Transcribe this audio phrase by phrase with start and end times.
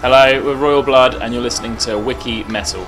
[0.00, 2.86] Hello, we're Royal Blood, and you're listening to Wiki Metal.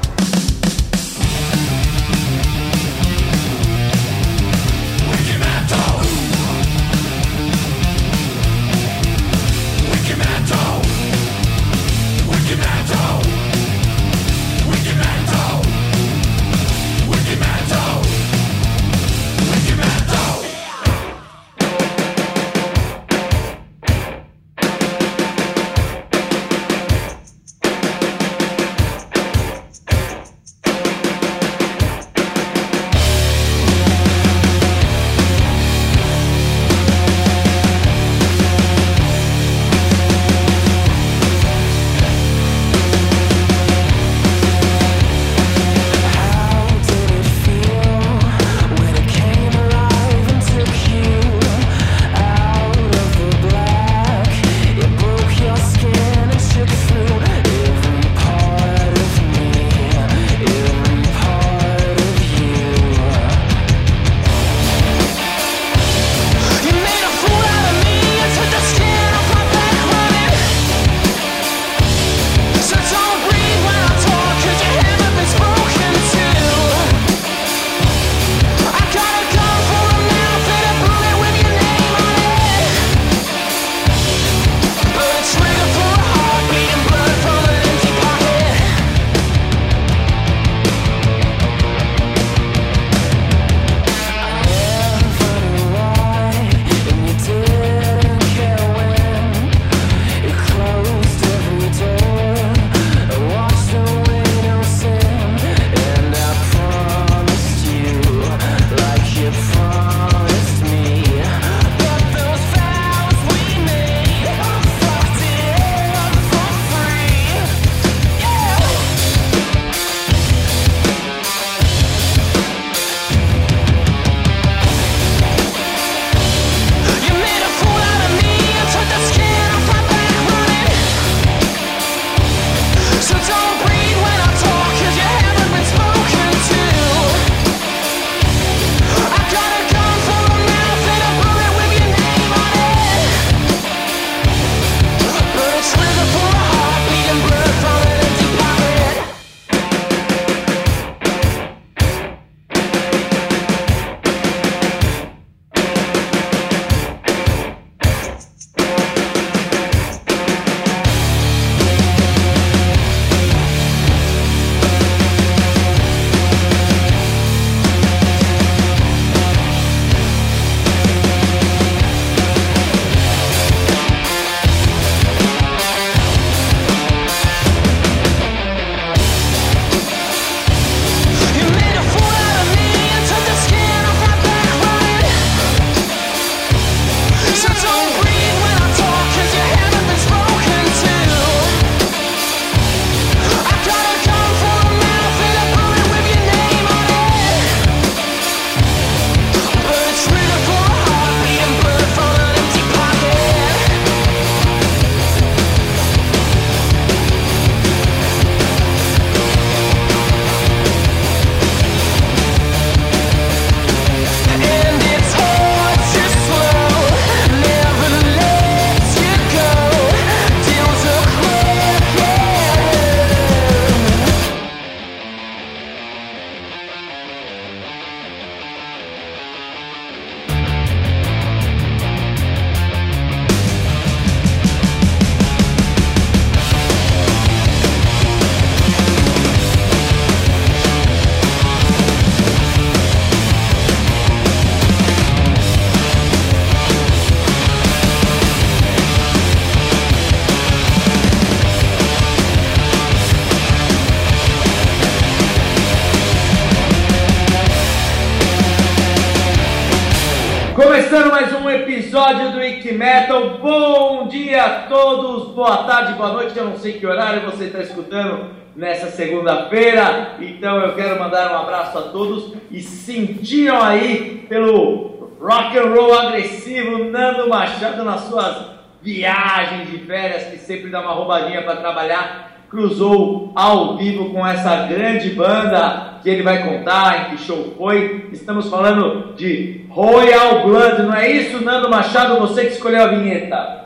[266.60, 270.16] Sei que horário você está escutando nessa segunda-feira.
[270.20, 275.98] Então eu quero mandar um abraço a todos e sentiram aí pelo rock and roll
[275.98, 278.50] agressivo Nando Machado nas suas
[278.82, 282.30] viagens de férias que sempre dá uma roubadinha para trabalhar.
[282.50, 288.08] Cruzou ao vivo com essa grande banda que ele vai contar em que show foi.
[288.12, 292.18] Estamos falando de Royal Blood, não é isso, Nando Machado?
[292.18, 293.59] Você que escolheu a vinheta.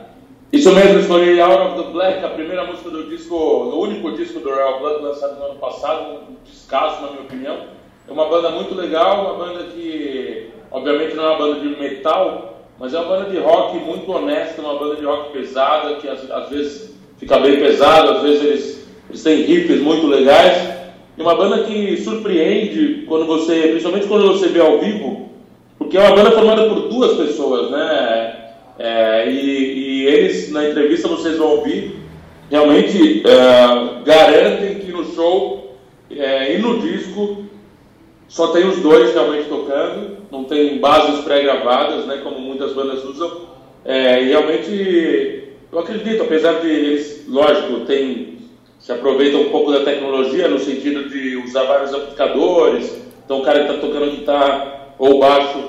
[0.55, 4.39] Isso mesmo, escolhi Out of the Black, a primeira música do disco, o único disco
[4.39, 7.57] do Royal Blood lançado no ano passado, um descasso na minha opinião.
[8.07, 12.63] É uma banda muito legal, uma banda que, obviamente, não é uma banda de metal,
[12.79, 16.31] mas é uma banda de rock muito honesta, uma banda de rock pesada, que às,
[16.31, 20.69] às vezes fica bem pesado, às vezes eles, eles têm riffs muito legais.
[21.17, 25.31] E uma banda que surpreende quando você, principalmente quando você vê ao vivo,
[25.77, 28.14] porque é uma banda formada por duas pessoas, né?
[28.77, 31.95] É, e, e, eles, na entrevista, vocês vão ouvir,
[32.49, 35.77] realmente é, garantem que no show
[36.11, 37.45] é, e no disco
[38.27, 43.47] só tem os dois realmente tocando, não tem bases pré-gravadas, né, como muitas bandas usam.
[43.85, 48.39] É, e realmente, eu acredito, apesar de eles, lógico, tem,
[48.79, 53.63] se aproveitam um pouco da tecnologia no sentido de usar vários amplificadores, então o cara
[53.63, 55.63] que está tocando guitarra ou baixo,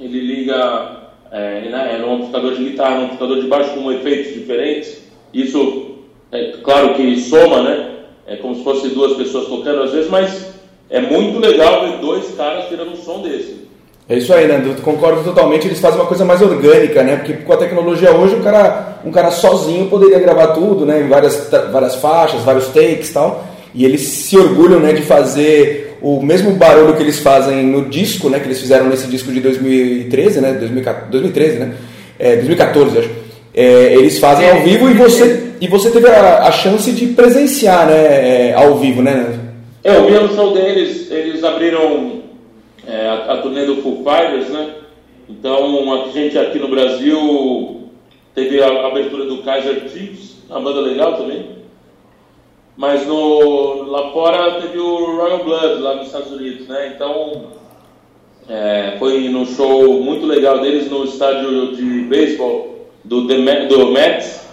[0.00, 0.97] ele liga
[1.30, 5.02] é, né, é um amplificador de guitarra, um amplificador de baixo com efeitos diferentes.
[5.32, 5.96] Isso,
[6.32, 7.90] é claro que soma, né?
[8.26, 10.54] É como se fosse duas pessoas tocando às vezes, mas
[10.90, 13.68] é muito legal ver dois caras tirando um som desse.
[14.08, 14.62] É isso aí, né?
[14.64, 15.66] Eu concordo totalmente.
[15.66, 17.16] Eles fazem uma coisa mais orgânica, né?
[17.16, 21.06] Porque com a tecnologia hoje, o cara, um cara sozinho poderia gravar tudo, né?
[21.08, 23.44] Várias, várias faixas, vários takes tal.
[23.74, 24.94] E eles se orgulham, né?
[24.94, 29.06] De fazer o mesmo barulho que eles fazem no disco, né, que eles fizeram nesse
[29.06, 31.74] disco de 2013, né, 2013, né,
[32.18, 33.10] é, 2014, acho.
[33.54, 37.86] É, eles fazem ao vivo e você e você teve a, a chance de presenciar,
[37.86, 39.38] né, é, ao vivo, né?
[39.82, 42.22] É, eu vi no show deles, eles abriram
[42.86, 44.74] é, a, a turnê do Foo Fighters, né?
[45.28, 47.90] Então a gente aqui no Brasil
[48.34, 51.57] teve a abertura do Kaiser Chiefs, uma banda legal também.
[52.78, 56.92] Mas no, lá fora teve o Royal Blood, lá nos Estados Unidos, né?
[56.94, 57.46] Então,
[58.48, 64.46] é, foi num show muito legal deles no estádio de beisebol do, do Mets,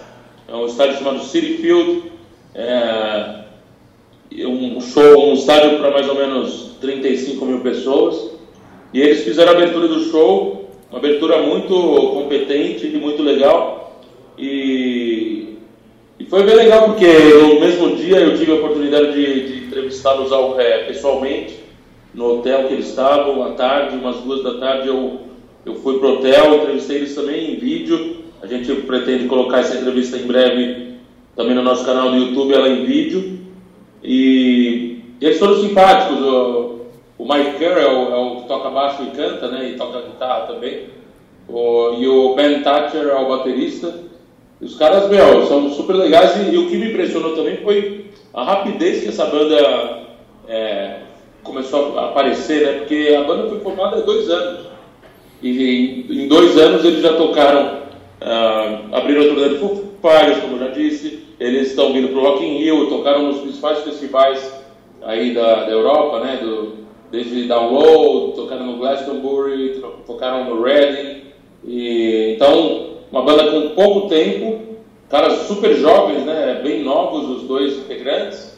[0.48, 2.10] é um estádio chamado City Field.
[2.52, 3.44] É,
[4.44, 8.32] um show, um estádio para mais ou menos 35 mil pessoas.
[8.92, 11.72] E eles fizeram a abertura do show, uma abertura muito
[12.14, 14.02] competente e muito legal.
[14.36, 15.35] E
[16.18, 20.30] e foi bem legal porque no mesmo dia eu tive a oportunidade de, de entrevistá-los
[20.58, 21.66] é, pessoalmente
[22.16, 25.20] no hotel que eles estavam, à tarde, umas duas da tarde eu,
[25.66, 28.24] eu fui pro hotel, entrevistei eles também em vídeo.
[28.42, 30.94] A gente pretende colocar essa entrevista em breve
[31.36, 33.38] também no nosso canal do YouTube, ela em vídeo.
[34.02, 36.18] E, e eles foram simpáticos.
[36.22, 36.80] O,
[37.18, 39.68] o Mike Kerr é o, é que toca baixo e canta, né?
[39.68, 40.84] E toca guitarra também.
[41.46, 43.94] O, e o Ben Thatcher é o baterista.
[44.60, 48.42] Os caras, meu, são super legais e, e, o que me impressionou também foi a
[48.42, 50.06] rapidez que essa banda
[50.48, 51.00] é,
[51.42, 52.72] começou a aparecer, né?
[52.78, 54.66] Porque a banda foi formada há dois anos.
[55.42, 57.82] E em, em dois anos eles já tocaram,
[58.22, 59.86] uh, abriram a turnê do Foo
[60.40, 63.80] como eu já disse, eles estão vindo para o Rock in Rio, tocaram nos principais
[63.80, 64.52] festivais
[65.02, 66.38] aí da, da Europa, né?
[66.40, 71.22] Do, desde Download, tocaram no Glastonbury, tocaram no Reading.
[71.64, 74.60] E, então, uma banda com pouco tempo,
[75.08, 76.60] caras super jovens, né?
[76.62, 78.54] Bem novos os dois integrantes.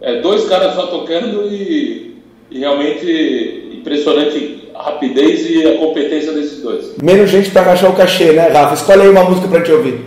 [0.00, 2.16] É, dois caras só tocando e,
[2.50, 6.96] e realmente impressionante a rapidez e a competência desses dois.
[7.02, 8.74] Menos gente para rachar o cachê, né, Rafa?
[8.74, 10.00] Escolhe aí uma música para te ouvir.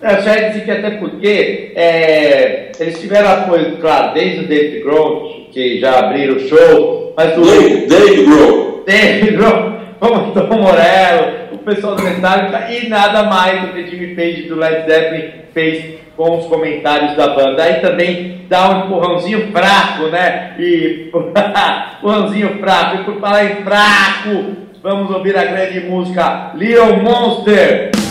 [0.00, 4.48] É, eu já ia dizer que até porque é, eles tiveram apoio, claro, desde o
[4.48, 7.42] David Grohl, que já abriram o show, mas o...
[7.42, 8.82] Dave, Dave Grohl.
[8.86, 14.42] David Grohl, como Tom Morello, pessoal do Metallica e nada mais do que Jimmy Page
[14.42, 17.62] do Led Zeppelin fez com os comentários da banda.
[17.62, 20.54] Aí também dá um empurrãozinho fraco, né?
[20.58, 21.10] E
[21.98, 22.96] empurrãozinho fraco.
[22.96, 28.01] E por falar em fraco, vamos ouvir a grande música Little Monster.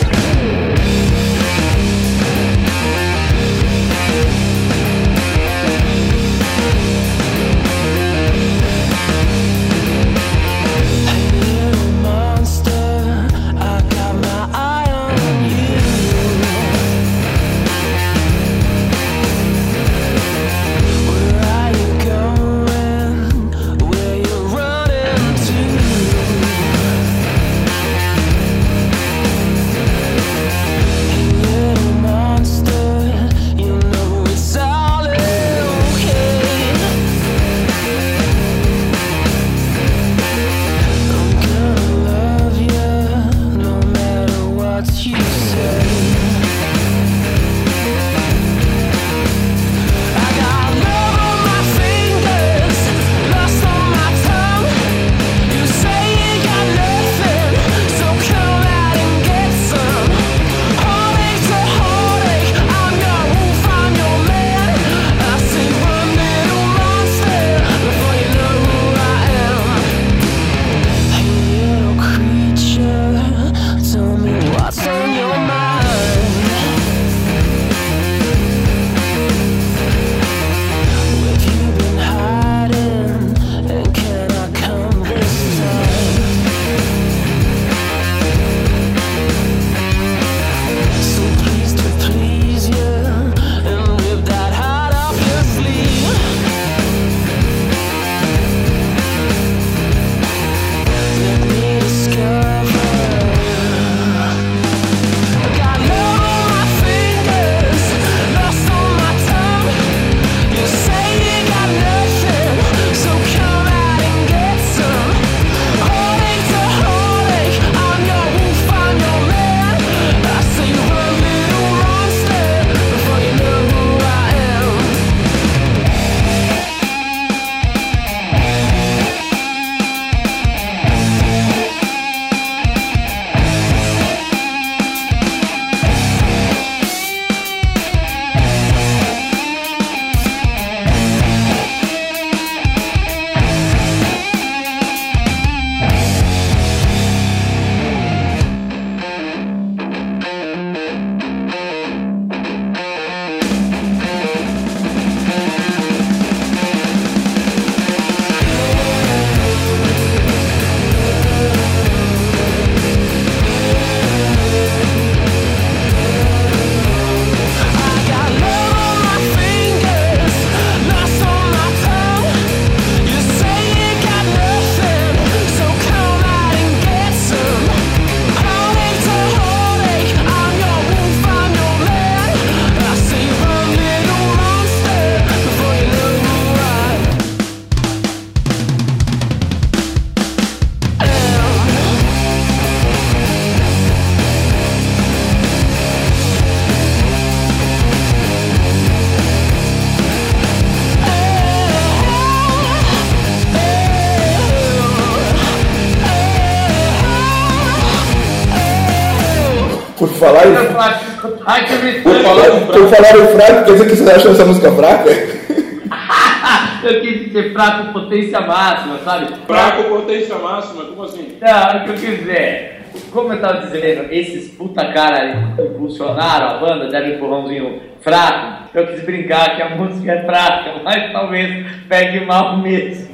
[213.10, 215.10] Em fraco, quer dizer que vocês acham essa música fraca?
[216.84, 219.34] eu quis dizer fraco potência máxima, sabe?
[219.46, 221.38] Fraco potência máxima, como assim?
[221.40, 222.82] Não, o que eu quis dizer,
[223.12, 228.68] como eu tava dizendo, esses puta cara que impulsionaram a banda, deram um empurrãozinho fraco,
[228.74, 233.12] eu quis brincar que a música é fraca, mas talvez pegue mal mesmo.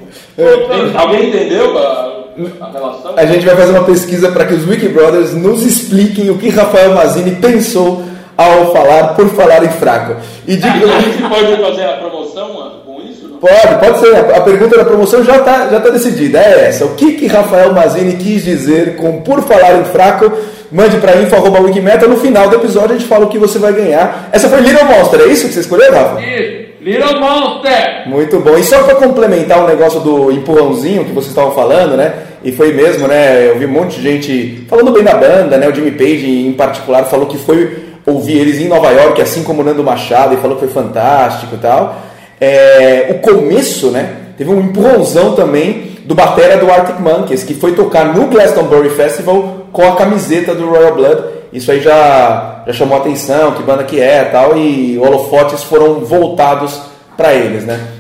[0.97, 2.25] Alguém entendeu a,
[2.61, 3.15] a relação?
[3.17, 6.49] A gente vai fazer uma pesquisa para que os Wiki Brothers nos expliquem o que
[6.49, 8.08] Rafael Mazini pensou
[8.39, 10.15] ao falar por falar em fraco.
[10.47, 10.69] E diga...
[10.69, 13.27] A gente pode fazer a promoção mano, com isso?
[13.27, 13.39] Não?
[13.39, 14.15] Pode, pode ser.
[14.33, 16.39] A pergunta da promoção já está já tá decidida.
[16.39, 16.85] É essa.
[16.85, 20.31] O que, que Rafael Mazini quis dizer com por falar em fraco?
[20.71, 22.07] Mande para info.wikimeta.
[22.07, 24.29] No final do episódio a gente fala o que você vai ganhar.
[24.31, 26.21] Essa foi Little Monster, é isso que você escolheu, Rafa?
[26.21, 28.07] Isso, Little Monster!
[28.07, 28.57] Muito bom.
[28.57, 32.15] E só para complementar o negócio do empurrãozinho que vocês estavam falando, né?
[32.45, 33.49] E foi mesmo, né?
[33.49, 35.69] Eu vi um monte de gente falando bem da banda, né?
[35.69, 39.63] O Jimmy Page, em particular, falou que foi ouvir eles em Nova York, assim como
[39.63, 41.97] o Nando Machado, e falou que foi fantástico e tal.
[42.41, 44.17] É, o começo, né?
[44.37, 49.67] Teve um empurrãozão também do batera do Arctic Monkeys, que foi tocar no Glastonbury Festival
[49.73, 51.23] com a camiseta do Royal Blood.
[51.53, 56.81] Isso aí já, já chamou atenção, que banda que é tal, e holofotes foram voltados
[57.17, 57.95] para eles, né?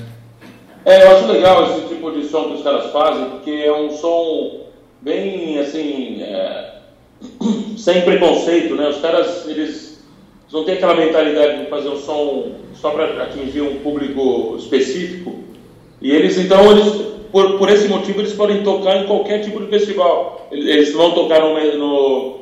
[0.84, 3.90] É, eu acho legal esse tipo de som que os caras fazem, porque é um
[3.90, 4.60] som
[5.02, 6.70] bem, assim, é,
[7.76, 8.88] sem preconceito, né?
[8.88, 9.87] Os caras, eles
[10.52, 15.34] não têm aquela mentalidade de fazer um som só para atingir um público específico.
[16.00, 16.86] E eles, então, eles,
[17.30, 20.48] por, por esse motivo, eles podem tocar em qualquer tipo de festival.
[20.50, 22.38] Eles vão tocar no, no,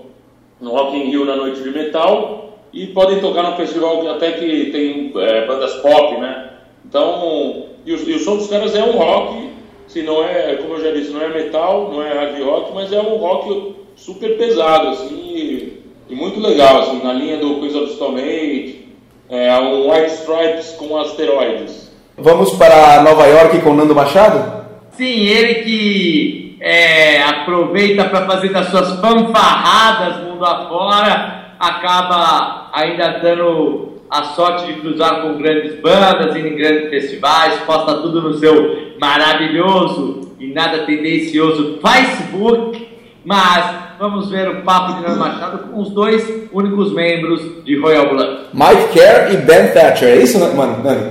[0.61, 4.71] no Rock in Rio na noite de metal e podem tocar no festival até que
[4.71, 6.51] tem é, bandas pop, né?
[6.85, 9.51] Então, e o, e o som dos caras é um rock,
[9.89, 12.93] se não é, como eu já disse, não é metal, não é hard rock, mas
[12.93, 17.93] é um rock super pesado, assim, e, muito legal, assim, na linha do Quiz of
[17.95, 18.89] Stone Age,
[19.29, 21.93] é um White Stripes com asteroides.
[22.17, 24.65] Vamos para Nova York com Nando Machado?
[24.93, 34.03] Sim, ele que é, aproveita para fazer das suas fanfarradas mundo afora, acaba ainda dando
[34.11, 38.95] a sorte de cruzar com grandes bandas, ir em grandes festivais, posta tudo no seu
[39.01, 42.96] maravilhoso e nada tendencioso Facebook.
[43.27, 48.09] Mas vamos ver o papo de Nando Machado com os dois únicos membros de Royal
[48.09, 48.51] Blood.
[48.55, 50.81] Mike Kerr e Ben Thatcher, é isso, mano?
[50.85, 51.11] Nando?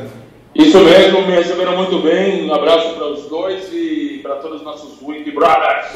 [0.55, 2.49] Isso mesmo, me receberam muito bem.
[2.49, 5.87] Um abraço para os dois e para todos os nossos Wiki Brothers.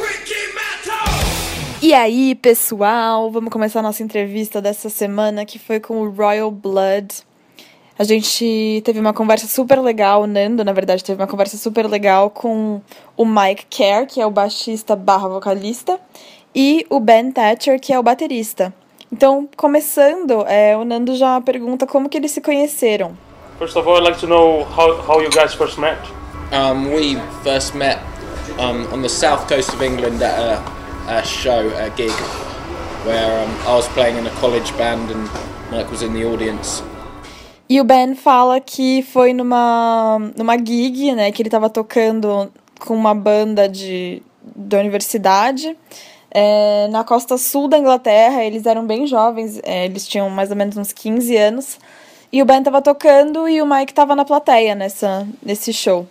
[1.81, 6.51] E aí, pessoal, vamos começar a nossa entrevista dessa semana que foi com o Royal
[6.51, 7.07] Blood.
[7.99, 11.85] A gente teve uma conversa super legal, o Nando, na verdade, teve uma conversa super
[11.85, 12.79] legal com
[13.17, 15.99] o Mike Kerr, que é o baixista barra vocalista,
[16.55, 18.73] e o Ben Thatcher, que é o baterista.
[19.11, 23.17] Então, começando, é, o Nando já pergunta como que eles se conheceram.
[23.59, 25.99] First of all, I'd like to know how, how you guys first met.
[26.53, 27.99] Um, we first met
[28.57, 30.63] um, on the south coast of England at a,
[31.09, 32.13] a show, a gig,
[33.03, 35.29] where um, I was playing in a college band and
[35.69, 36.81] Mike was in the audience.
[37.69, 42.95] E o Ben fala que foi numa, numa gig, né, que ele estava tocando com
[42.95, 44.23] uma banda de,
[44.55, 45.77] da universidade,
[46.31, 48.43] é, na costa sul da Inglaterra.
[48.43, 51.77] Eles eram bem jovens, é, eles tinham mais ou menos uns 15 anos.
[52.31, 56.07] E o Ben tava tocando e o Mike tava na plateia nessa, nesse show.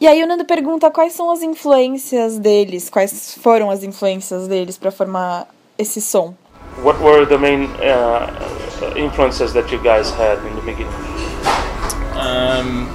[0.00, 4.78] E aí o Nando pergunta quais são as influências deles, quais foram as influências deles
[4.78, 5.46] para formar
[5.78, 6.34] esse som.
[6.80, 10.92] What were the main uh, influences that you guys had in the beginning?
[12.16, 12.88] Um,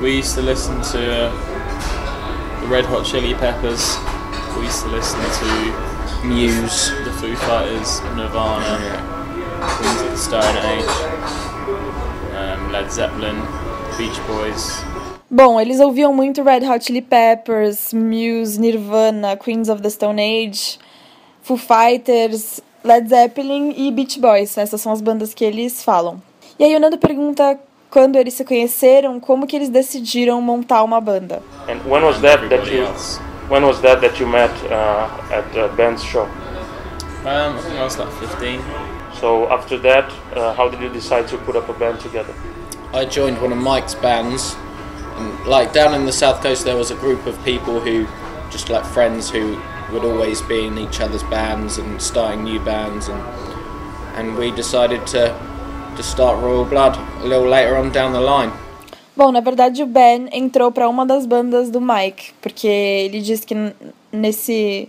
[0.00, 0.98] we used to listen to
[2.60, 3.96] the Red Hot Chili Peppers.
[4.56, 9.02] We used to listen to Muse, the Foo Fighters, Nirvana,
[9.60, 10.96] Queens of the Stone Age,
[12.34, 13.36] um, Led Zeppelin,
[13.98, 14.82] Beach Boys.
[15.30, 20.78] Bom, eles ouviam muito Red Hot Chili Peppers, Muse, Nirvana, Queens of the Stone Age,
[21.42, 24.56] Foo Fighters, Led Zeppelin e Beach Boys.
[24.56, 26.20] Essas são as bandas que eles falam.
[26.58, 27.58] E aí o Nando pergunta
[27.90, 31.42] quando eles se conheceram, como que eles decidiram montar uma banda.
[31.68, 32.86] And when was that that you
[33.48, 36.28] when was that that you met uh, at uh, band's show?
[37.24, 38.62] Um, I think I was like 15.
[39.20, 42.32] So after that, uh, how did you decide to put up a band together?
[42.94, 44.56] I joined one of Mike's bands,
[45.16, 48.06] and like down in the south coast, there was a group of people who,
[48.50, 49.60] just like friends, who
[49.92, 53.20] would always be in each other's bands and starting new bands, and
[54.16, 55.34] and we decided to
[55.96, 58.52] to start Royal Blood a little later on down the line.
[59.16, 63.46] Bom, na verdade o Ben entrou para uma das bandas do Mike, porque ele disse
[63.46, 63.54] que
[64.12, 64.88] nesse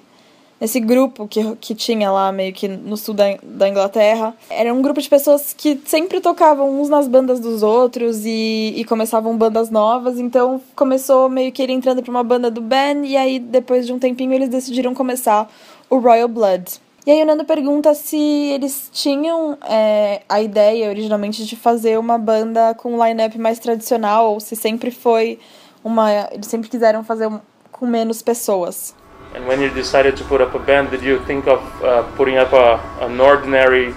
[0.61, 4.35] nesse grupo que, que tinha lá meio que no sul da, da Inglaterra.
[4.47, 8.85] Era um grupo de pessoas que sempre tocavam uns nas bandas dos outros e, e
[8.85, 10.19] começavam bandas novas.
[10.19, 13.91] Então começou meio que ele entrando para uma banda do Ben e aí depois de
[13.91, 15.51] um tempinho eles decidiram começar
[15.89, 16.79] o Royal Blood.
[17.07, 22.19] E aí o Nando pergunta se eles tinham é, a ideia originalmente de fazer uma
[22.19, 25.39] banda com um line-up mais tradicional ou se sempre foi
[25.83, 26.29] uma.
[26.31, 27.39] Eles sempre quiseram fazer um,
[27.71, 28.93] com menos pessoas.
[29.33, 32.37] And when you decided to put up a band, did you think of uh, putting
[32.37, 33.93] up a, an ordinary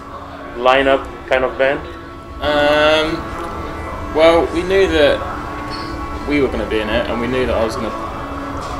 [0.57, 1.81] lineup kind of band?
[2.41, 3.19] Um,
[4.15, 5.19] well, we knew that
[6.29, 8.05] we were going to be in it, and we knew that I was going to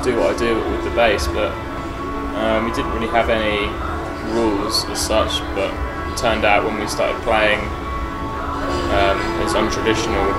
[0.05, 1.51] do what I do with the bass, but
[2.39, 3.67] um, we didn't really have any
[4.33, 5.41] rules as such.
[5.55, 5.75] But
[6.13, 7.59] it turned out when we started playing
[8.95, 10.31] um, as untraditional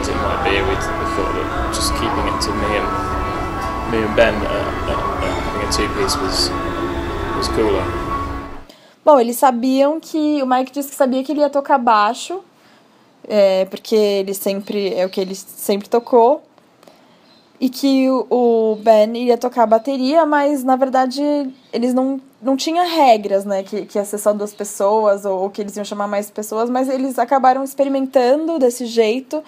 [0.00, 0.74] as it might be, we,
[1.18, 2.88] thought that just keeping it to me and
[3.90, 5.47] me and Ben uh, uh, uh,
[9.04, 10.42] Bom, eles sabiam que.
[10.42, 12.40] O Mike disse que sabia que ele ia tocar baixo,
[13.26, 14.94] é, porque ele sempre.
[14.94, 16.42] É o que ele sempre tocou.
[17.60, 21.22] E que o, Ben iria tocar bateria, mas na verdade
[21.72, 23.64] eles não, não tinham regras, né?
[23.64, 26.70] Que, que ia ser só duas pessoas, ou, ou que eles iam chamar mais pessoas,
[26.70, 29.42] mas eles acabaram experimentando desse jeito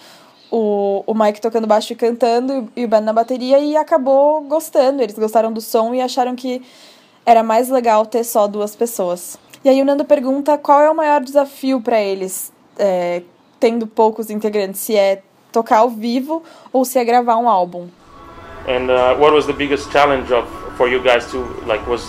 [0.50, 5.02] o, o Mike tocando baixo e cantando e o Ben na bateria e acabou gostando.
[5.02, 6.62] Eles gostaram do som e acharam que
[7.24, 9.38] era mais legal ter só duas pessoas.
[9.64, 13.22] E aí o Nando pergunta qual é o maior desafio para eles, é,
[13.58, 17.88] tendo poucos integrantes, se é tocar ao vivo ou se é gravar um álbum.
[18.66, 22.04] And uh, what was the biggest challenge of for you guys to like was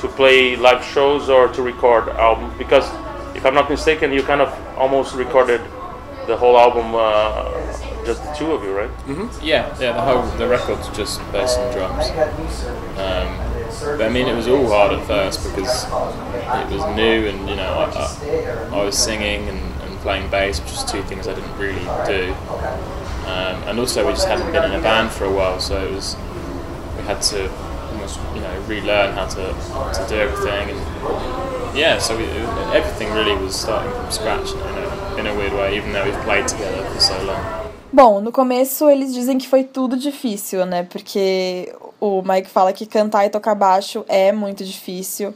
[0.00, 2.50] to play live shows or to record album?
[2.58, 2.88] Because
[3.34, 5.60] if I'm not mistaken, you kind of almost recorded
[6.26, 7.52] the whole album uh,
[8.04, 8.90] just the two of you, right?
[9.06, 9.44] Mm-hmm.
[9.44, 9.92] Yeah, yeah.
[9.92, 12.10] The whole the record's just bass and drums.
[12.98, 13.44] Um,
[13.98, 17.56] but I mean, it was all hard at first because it was new, and you
[17.56, 21.34] know, I, I, I was singing and, and playing bass, which is two things I
[21.34, 22.32] didn't really do.
[23.24, 25.90] Um, and also, we just hadn't been in a band for a while, so it
[25.90, 26.16] was
[26.96, 27.48] we had to
[28.04, 29.42] almost you know relearn how to
[29.92, 32.24] to do everything, and yeah, so we,
[32.76, 36.24] everything really was starting from scratch in a, in a weird way, even though we've
[36.24, 37.64] played together for so long.
[37.92, 40.82] Bom, no começo eles dizem que foi tudo difícil, né?
[40.82, 45.32] Porque o Mike fala que cantar e tocar baixo é muito difícil.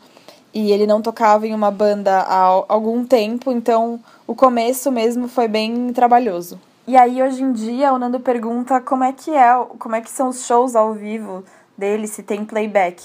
[0.53, 5.47] E ele não tocava em uma banda há algum tempo, então o começo mesmo foi
[5.47, 6.59] bem trabalhoso.
[6.85, 10.11] E aí hoje em dia o Nando pergunta como é que é, como é que
[10.11, 11.45] são os shows ao vivo
[11.79, 13.01] dele, se tem playback.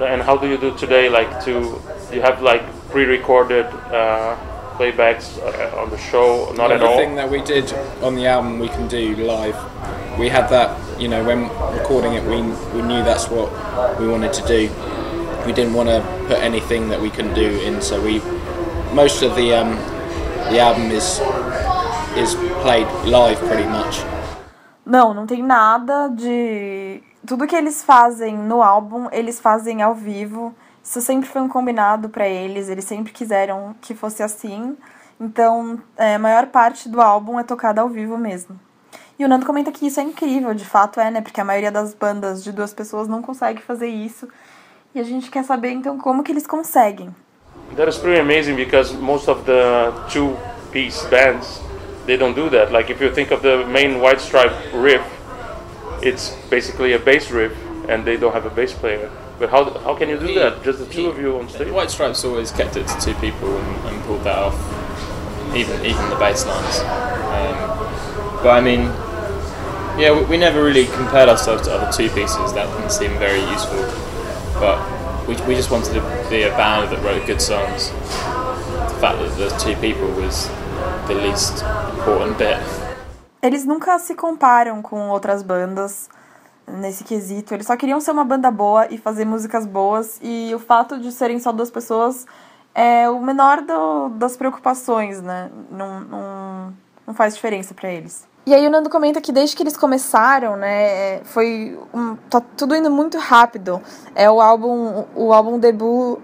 [0.00, 1.08] And how do you do today?
[1.08, 1.80] Like to
[2.12, 4.36] you have like pre-recorded uh,
[4.76, 6.52] playbacks uh, on the show?
[6.56, 6.92] Not at all.
[6.92, 9.56] Everything that we did on the album, we can do live.
[10.18, 12.42] We had that, you know, when recording it, we
[12.74, 13.48] we knew that's what
[13.98, 14.68] we wanted to do.
[15.46, 18.20] We didn't want to put anything that we couldn't do in, so we
[18.92, 19.76] most of the um,
[20.50, 21.20] the album is
[22.16, 24.04] is played live pretty much.
[24.84, 27.02] Não, não tem nada de.
[27.26, 30.54] Tudo que eles fazem no álbum, eles fazem ao vivo.
[30.82, 34.76] Isso sempre foi um combinado para eles, eles sempre quiseram que fosse assim.
[35.20, 38.58] Então, é, a maior parte do álbum é tocada ao vivo mesmo.
[39.18, 41.20] E o Nando comenta que isso é incrível, de fato é, né?
[41.20, 44.28] Porque a maioria das bandas de duas pessoas não consegue fazer isso.
[44.94, 47.14] E a gente quer saber então como que eles conseguem.
[47.74, 51.60] That is pretty amazing because most of the two-piece bands
[52.06, 52.72] they don't do that.
[52.72, 55.02] Like if you think of the main White Stripe riff,
[56.02, 57.56] it's basically a bass riff,
[57.88, 59.10] and they don't have a bass player.
[59.38, 60.62] But how how can you do that?
[60.62, 61.70] Just the two of you on stage?
[61.70, 64.56] White Stripes always kept it to two people and, and pulled that off,
[65.54, 66.80] even even the bass lines.
[66.80, 68.80] Um, but I mean,
[70.00, 72.52] yeah, we, we never really compared ourselves to other two pieces.
[72.54, 73.84] That didn't seem very useful.
[74.58, 74.80] But
[75.28, 77.90] we, we just wanted to be a band that wrote good songs.
[77.90, 80.48] The fact that there's two people was
[81.08, 81.62] the least
[81.98, 82.85] important bit.
[83.46, 86.10] Eles nunca se comparam com outras bandas
[86.66, 87.54] nesse quesito.
[87.54, 90.18] Eles só queriam ser uma banda boa e fazer músicas boas.
[90.20, 92.26] E o fato de serem só duas pessoas
[92.74, 95.48] é o menor do, das preocupações, né?
[95.70, 96.74] Não, não,
[97.06, 98.26] não faz diferença para eles.
[98.44, 102.74] E aí o Nando comenta que desde que eles começaram, né, foi um, tá tudo
[102.74, 103.80] indo muito rápido.
[104.12, 106.18] É o álbum, o álbum debut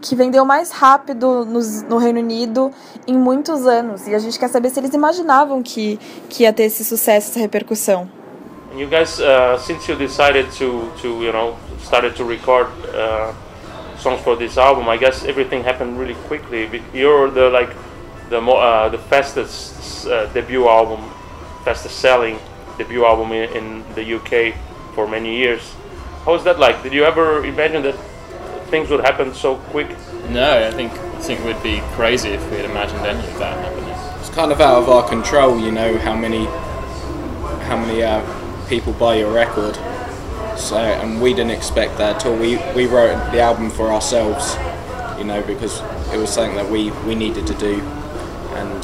[0.00, 2.70] que vendeu mais rápido no, no Reino Unido
[3.06, 4.06] em muitos anos.
[4.06, 7.40] E a gente quer saber se eles imaginavam que, que ia ter esse sucesso, essa
[7.40, 8.08] repercussão.
[8.76, 13.32] You guys, uh, since you decided to, to you know, started to record uh,
[13.98, 16.68] songs for this album, I guess everything happened really quickly.
[16.92, 17.72] You're the like
[18.30, 21.08] the mo- uh, the fastest uh, debut album,
[21.64, 22.38] fastest selling
[22.76, 24.56] debut album in, in the UK
[24.94, 25.62] for many years.
[26.24, 26.82] How was that like?
[26.82, 27.94] Did you ever imagine that
[28.74, 29.88] things would happen so quick?
[30.30, 33.56] No, I think I think we'd be crazy if we had imagined any of that
[33.64, 33.94] happening.
[34.18, 36.46] It's kind of out of our control, you know, how many
[37.68, 38.20] how many uh,
[38.68, 39.76] people buy your record.
[40.56, 42.36] So, and we didn't expect that at all.
[42.36, 44.56] We we wrote the album for ourselves,
[45.18, 45.74] you know, because
[46.12, 47.74] it was something that we we needed to do,
[48.60, 48.82] and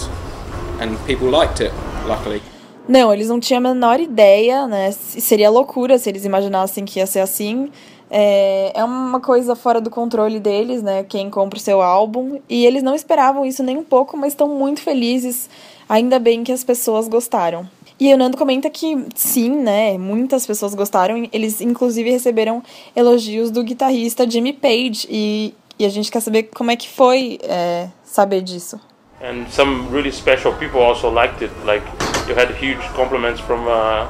[0.81, 1.73] and people liked it,
[2.07, 2.43] luckily.
[2.89, 4.91] Não, eles não tinham a menor ideia, né?
[4.93, 7.71] Seria loucura se eles imaginassem que ia ser assim.
[8.11, 11.05] É, é uma coisa fora do controle deles, né?
[11.05, 12.41] Quem compra o seu álbum.
[12.49, 15.49] E eles não esperavam isso nem um pouco, mas estão muito felizes.
[15.89, 17.69] Ainda bem que as pessoas gostaram.
[17.99, 19.97] E o Nando comenta que sim, né?
[19.99, 21.29] Muitas pessoas gostaram.
[21.33, 22.63] Eles, inclusive, receberam
[22.97, 25.07] elogios do guitarrista Jimmy Page.
[25.09, 28.81] E, e a gente quer saber como é que foi é, saber disso.
[29.23, 31.53] And some really special people also liked it.
[31.67, 31.85] Like
[32.27, 34.09] you had huge compliments from a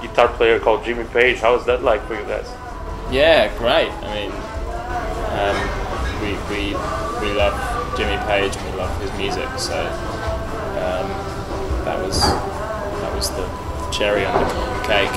[0.00, 1.40] guitar player called Jimmy Page.
[1.42, 2.48] How was that like for you guys?
[3.10, 3.90] Yeah, great.
[4.02, 4.32] I mean,
[5.32, 5.56] um,
[6.20, 6.74] we, we,
[7.22, 7.56] we love
[7.96, 9.74] Jimmy Page and we love his music, so
[10.76, 11.08] um,
[11.86, 13.48] that was that was the
[13.90, 15.10] cherry on the cake.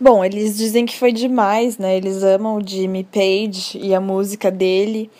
[0.00, 1.94] Bom, eles dizem que foi demais, né?
[1.94, 5.10] Eles amam o Jimmy Page e a música dele.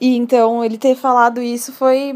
[0.00, 2.12] E então ele ter falado isso foi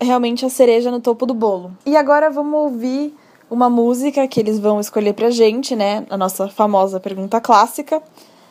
[0.00, 1.72] realmente a cereja no topo do bolo.
[1.84, 3.14] E agora vamos ouvir
[3.50, 6.06] uma música que eles vão escolher pra gente, né?
[6.08, 8.02] A nossa famosa pergunta clássica.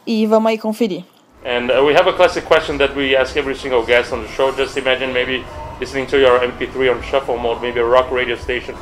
[0.05, 1.03] E vamos aí conferir.
[1.45, 4.27] And uh, we have a classic question that we ask every single guest on the
[4.29, 4.51] show.
[4.51, 5.43] Just imagine maybe
[5.79, 8.75] listening to your MP3 on shuffle mode, maybe a rock radio station,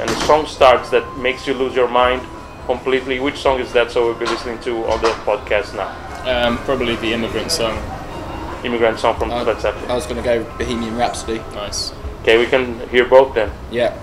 [0.00, 2.22] and the song starts that makes you lose your mind
[2.66, 3.18] completely.
[3.18, 3.90] Which song is that?
[3.90, 5.90] So we'll be listening to on the podcast now.
[6.24, 7.76] Um, probably the immigrant song.
[8.64, 9.90] Immigrant song from I, Led Zeppelin.
[9.90, 11.38] I was going to go Bohemian Rhapsody.
[11.54, 11.92] Nice.
[12.22, 13.50] Okay, we can hear both then.
[13.70, 13.94] Yeah,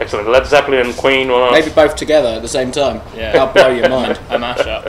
[0.00, 0.28] Excellent.
[0.30, 1.28] Led Zeppelin and Queen.
[1.28, 3.02] Maybe both together at the same time.
[3.14, 3.32] Yeah.
[3.32, 4.18] That'll blow your mind.
[4.30, 4.88] A mashup.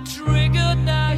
[0.00, 1.17] triggered now.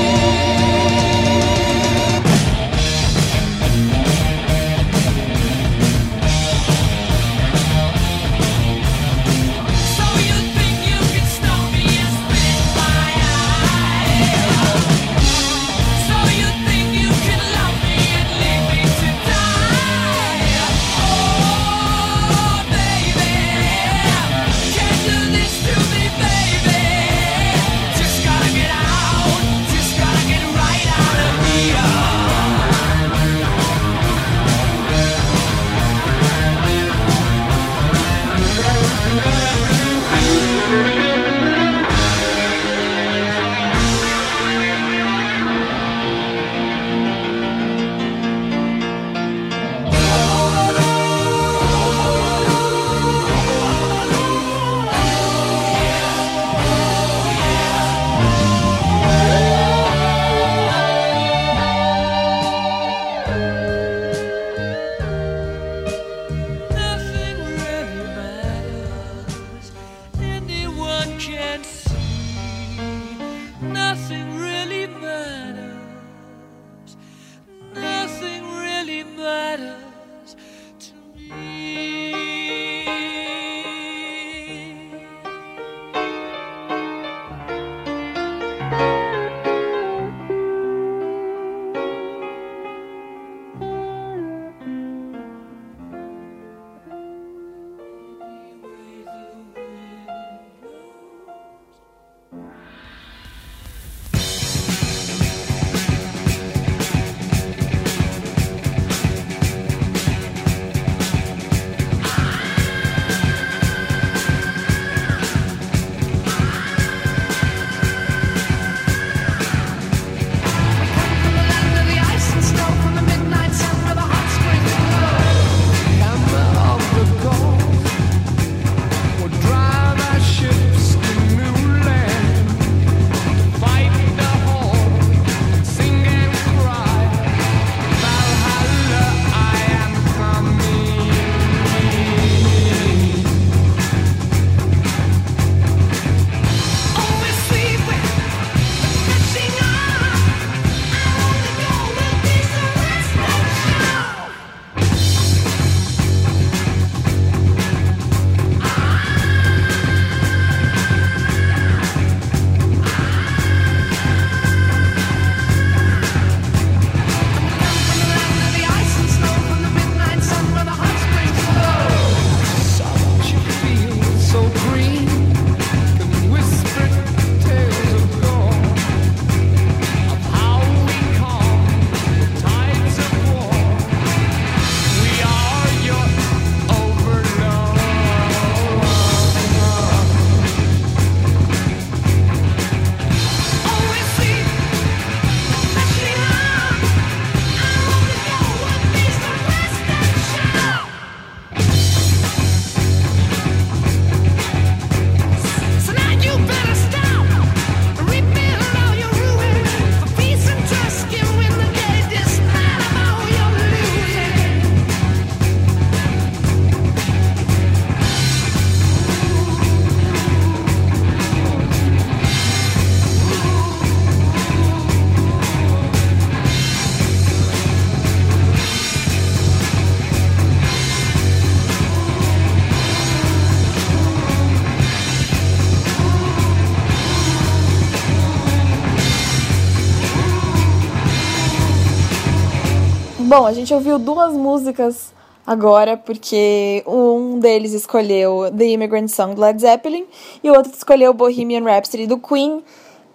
[243.31, 245.13] Bom, a gente ouviu duas músicas
[245.47, 250.05] agora, porque um deles escolheu The Immigrant Song do Led Zeppelin
[250.43, 252.61] e o outro escolheu Bohemian Rhapsody do Queen.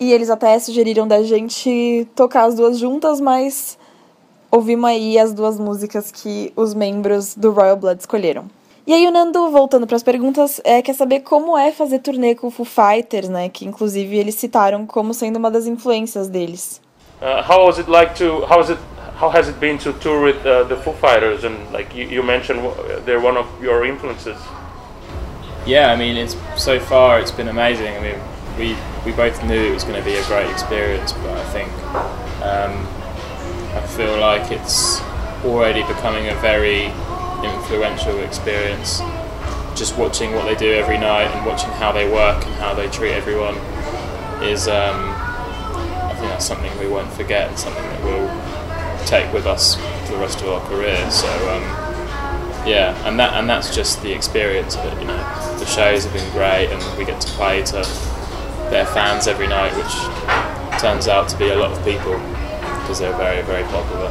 [0.00, 3.76] E eles até sugeriram da gente tocar as duas juntas, mas
[4.50, 8.46] ouvimos aí as duas músicas que os membros do Royal Blood escolheram.
[8.86, 12.34] E aí o Nando, voltando para as perguntas, é, quer saber como é fazer turnê
[12.34, 13.50] com o Foo Fighters, né?
[13.50, 16.80] Que inclusive eles citaram como sendo uma das influências deles.
[17.20, 18.80] Uh, how was it like to how was it
[19.16, 21.44] How has it been to tour with uh, the Foo Fighters?
[21.44, 22.60] And like you, you mentioned,
[23.06, 24.36] they're one of your influences.
[25.64, 27.96] Yeah, I mean, it's so far it's been amazing.
[27.96, 28.18] I mean,
[28.58, 28.76] we
[29.06, 31.72] we both knew it was going to be a great experience, but I think
[32.44, 32.86] um,
[33.74, 35.00] I feel like it's
[35.46, 36.92] already becoming a very
[37.42, 39.00] influential experience.
[39.74, 42.90] Just watching what they do every night and watching how they work and how they
[42.90, 43.56] treat everyone
[44.44, 45.14] is, um,
[46.04, 48.45] I think that's something we won't forget and something that we'll
[49.06, 51.10] take with us for the rest of our career.
[51.10, 51.28] So.
[51.48, 51.86] Um,
[52.66, 54.98] yeah, and that and that's just the experience of it.
[55.00, 55.22] You know,
[55.58, 57.86] the shows have been great, and we get to play to
[58.70, 59.94] their fans every night, which
[60.80, 62.18] turns out to be a lot of people
[62.80, 64.10] because they're very very popular.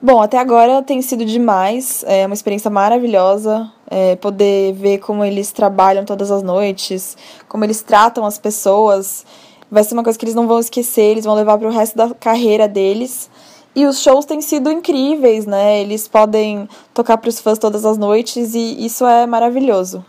[0.00, 5.52] Bom, até agora tem sido demais, é uma experiência maravilhosa é, poder ver como eles
[5.52, 7.16] trabalham todas as noites,
[7.48, 9.24] como eles tratam as pessoas.
[9.70, 11.96] Vai ser uma coisa que eles não vão esquecer, eles vão levar para o resto
[11.96, 13.28] da carreira deles.
[13.76, 15.82] E os shows têm sido incríveis, né?
[15.82, 20.02] Eles podem tocar para os fãs todas as noites e isso é maravilhoso.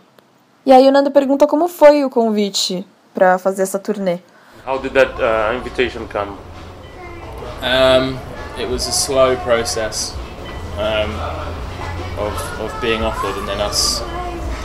[0.64, 4.20] E aí o Nando pergunta como foi o convite para fazer essa turnê.
[4.66, 6.32] How did that uh, invitation come?
[7.62, 8.18] Um,
[8.58, 10.14] it was a slow process
[10.78, 11.12] um,
[12.18, 14.02] of, of being offered, and then us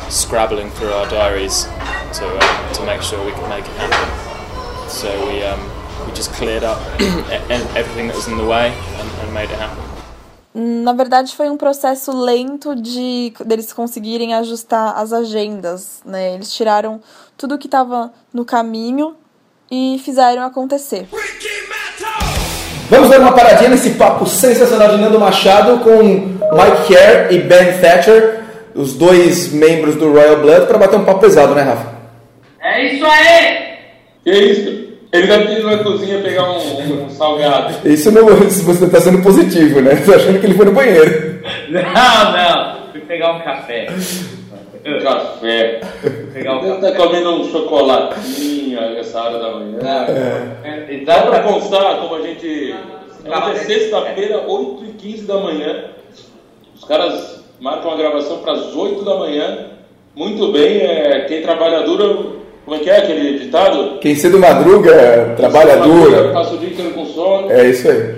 [0.09, 1.67] scrabbling through our diaries
[2.13, 4.89] to um, to make sure we could make it happen.
[4.89, 5.72] So we um,
[6.05, 6.79] we just cleared up
[7.75, 9.83] everything that was in the way and, and made it happen.
[10.55, 16.35] Na verdade, foi um processo lento de deles conseguirem ajustar as agendas, né?
[16.35, 17.01] Eles tiraram
[17.35, 19.15] tudo que estava no caminho
[19.71, 21.07] e fizeram acontecer.
[22.87, 27.79] Vamos dar uma paradinha nesse papo sensacional de Nando Machado com Mike Kerr e Ben
[27.81, 28.43] Thatcher,
[28.75, 31.93] os dois membros do Royal Blood, para bater um papo pesado, né, Rafa?
[32.61, 33.79] É isso aí!
[34.23, 34.82] Que isso?
[35.14, 37.88] Ele deve ter ido na cozinha pegar um, um salgado.
[37.88, 39.95] Isso não, você está sendo positivo, né?
[40.03, 41.34] Tô achando que ele foi no banheiro.
[41.70, 42.91] Não, não.
[42.91, 43.86] Fui pegar um café.
[45.03, 45.82] Café.
[46.34, 46.88] Pegar um Deve café.
[46.89, 49.78] estar comendo um chocolatinho essa hora da manhã.
[50.64, 51.43] É, pra Exatamente.
[51.53, 52.76] constar, como a gente.
[53.26, 55.84] Hoje é sexta-feira, 8h15 da manhã.
[56.76, 59.68] Os caras marcam a gravação para as 8 da manhã.
[60.16, 62.42] Muito bem, é, quem trabalha duro.
[62.66, 63.97] Como é que é aquele ditado?
[63.99, 66.32] Quem cedo madruga, trabalha duro.
[66.34, 67.51] Passa o dia inteiro com sono.
[67.51, 68.16] É isso aí.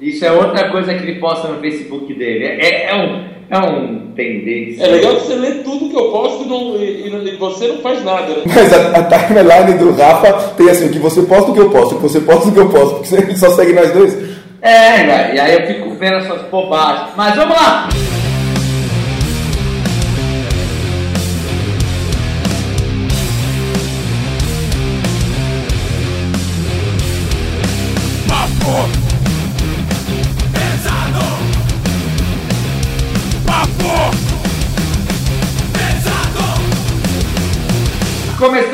[0.00, 2.44] Isso é outra coisa que ele posta no Facebook dele.
[2.44, 4.84] É, é- é um, é um tendência.
[4.84, 7.78] É legal que você lê tudo que eu posto e, não- e- e você não
[7.78, 8.42] faz nada, né?
[8.44, 11.70] Mas a, a timeline do Rafa tem assim, o que você posta o que eu
[11.70, 14.14] posto, que você posta o que eu posto, porque ele só segue nós dois.
[14.60, 17.08] É, e aí eu fico vendo essas bobagens.
[17.16, 17.88] Mas vamos lá!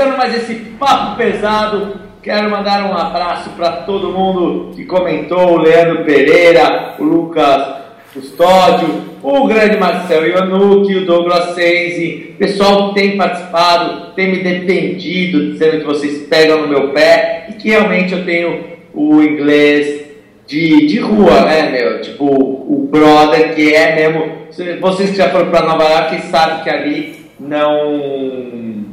[0.01, 5.59] Começando mais esse papo pesado, quero mandar um abraço para todo mundo que comentou, o
[5.59, 7.83] Leandro Pereira, o Lucas
[8.15, 8.89] Custódio,
[9.23, 15.81] o grande Marcel Ionucci, o Douglas Senzi, pessoal que tem participado, tem me defendido, dizendo
[15.81, 20.07] que vocês pegam no meu pé e que realmente eu tenho o inglês
[20.47, 22.01] de, de rua, né, meu?
[22.01, 24.81] Tipo, o brother que é mesmo.
[24.81, 28.89] Vocês que já foram para Nova York sabem que ali não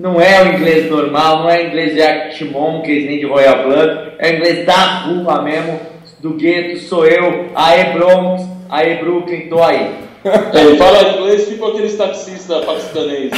[0.00, 4.12] não é o inglês normal, não é inglês de Arctic Monkeys nem de Royal Blood,
[4.18, 5.78] é o inglês da rua mesmo,
[6.20, 9.90] do gueto, sou eu, aê Bronx, aê Brooklyn, tô aí.
[10.54, 13.32] Ele fala inglês tipo aqueles taxistas paquistaneses.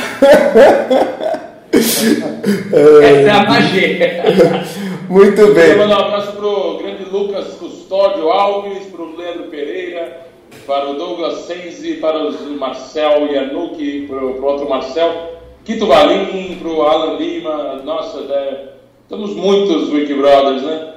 [1.72, 4.22] Essa é a magia.
[5.10, 5.76] Muito Quero bem.
[5.76, 10.26] mandar um abraço pro grande Lucas Custódio Alves, pro Leandro Pereira,
[10.64, 16.82] para o Douglas Senzi, para o Marcel Yanuki, pro, pro outro Marcel, Quito Valim, pro
[16.82, 18.58] Alan Lima, nossa, né?
[19.04, 20.88] estamos muitos Wiki Brothers, né?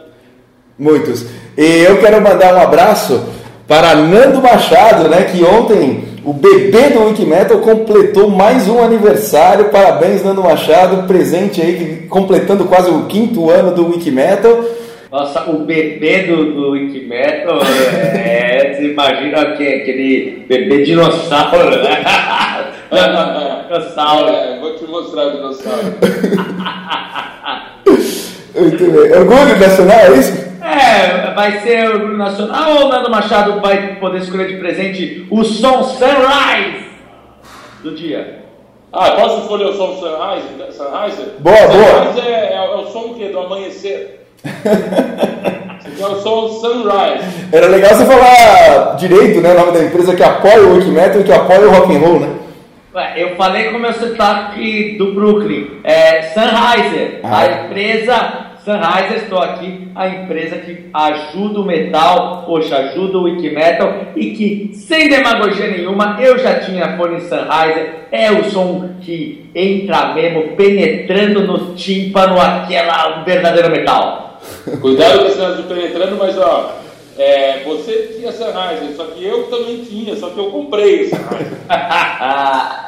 [0.78, 1.28] Muitos.
[1.56, 3.24] E eu quero mandar um abraço
[3.68, 9.66] para Nando Machado, né, que ontem o bebê do Wikimetal completou mais um aniversário.
[9.66, 14.66] Parabéns, Nando Machado, presente aí, completando quase o quinto ano do Wikimetal.
[15.12, 22.04] Nossa, o bebê do, do Wiki Metal, é, você imagina que, aquele bebê dinossauro, né?
[23.66, 24.30] dinossauro.
[24.30, 25.96] É, vou te mostrar o dinossauro.
[28.56, 29.12] Muito bem.
[29.14, 30.46] Orgulho nacional, é isso?
[30.62, 35.44] É, vai ser orgulho nacional ou o Nando Machado vai poder escolher de presente o
[35.44, 36.86] som Sunrise
[37.84, 38.46] do dia?
[38.92, 40.48] Ah, posso escolher o som Sunrise?
[40.72, 41.22] Sunrise?
[41.40, 42.14] Boa, boa.
[42.14, 43.30] Sunrise é, é, é o som do quê?
[43.30, 44.26] Do amanhecer.
[45.86, 47.26] Esse é o som Sunrise.
[47.52, 49.54] Era legal você falar direito, né?
[49.54, 52.20] O nome da empresa que apoia o Wikimetal e que apoia o rock and roll,
[52.22, 52.30] né?
[52.96, 55.82] Ué, eu falei com o meu sotaque do Brooklyn.
[55.84, 57.40] É Sunriser, Ah.
[57.40, 63.94] a empresa Sunriser, estou aqui, a empresa que ajuda o metal, poxa, ajuda o Wikimetal
[64.16, 70.14] e que, sem demagogia nenhuma, eu já tinha fone Sunriser, é o som que entra
[70.14, 74.40] mesmo, penetrando no tímpano, aquela verdadeiro metal.
[74.80, 76.78] Cuidado com esse de penetrando, mas ó,
[77.20, 81.56] é, você tinha Sunrise, só que eu também tinha, só que eu comprei esse Sunrise.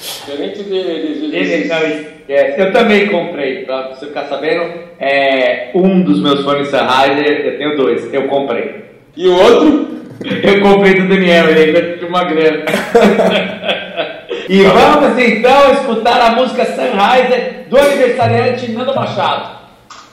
[0.00, 2.60] Diferente de, de, de, Ele desses- não esquece.
[2.60, 7.76] Eu também comprei, pra você ficar sabendo, é, um dos meus fones Sennheiser, eu tenho
[7.76, 8.84] dois, eu comprei.
[9.16, 10.00] E o outro?
[10.42, 12.62] Eu comprei do Daniel, ele ainda tinha uma grana.
[14.50, 19.60] e vamos então escutar a música Sennheiser do aniversariante Nando Machado.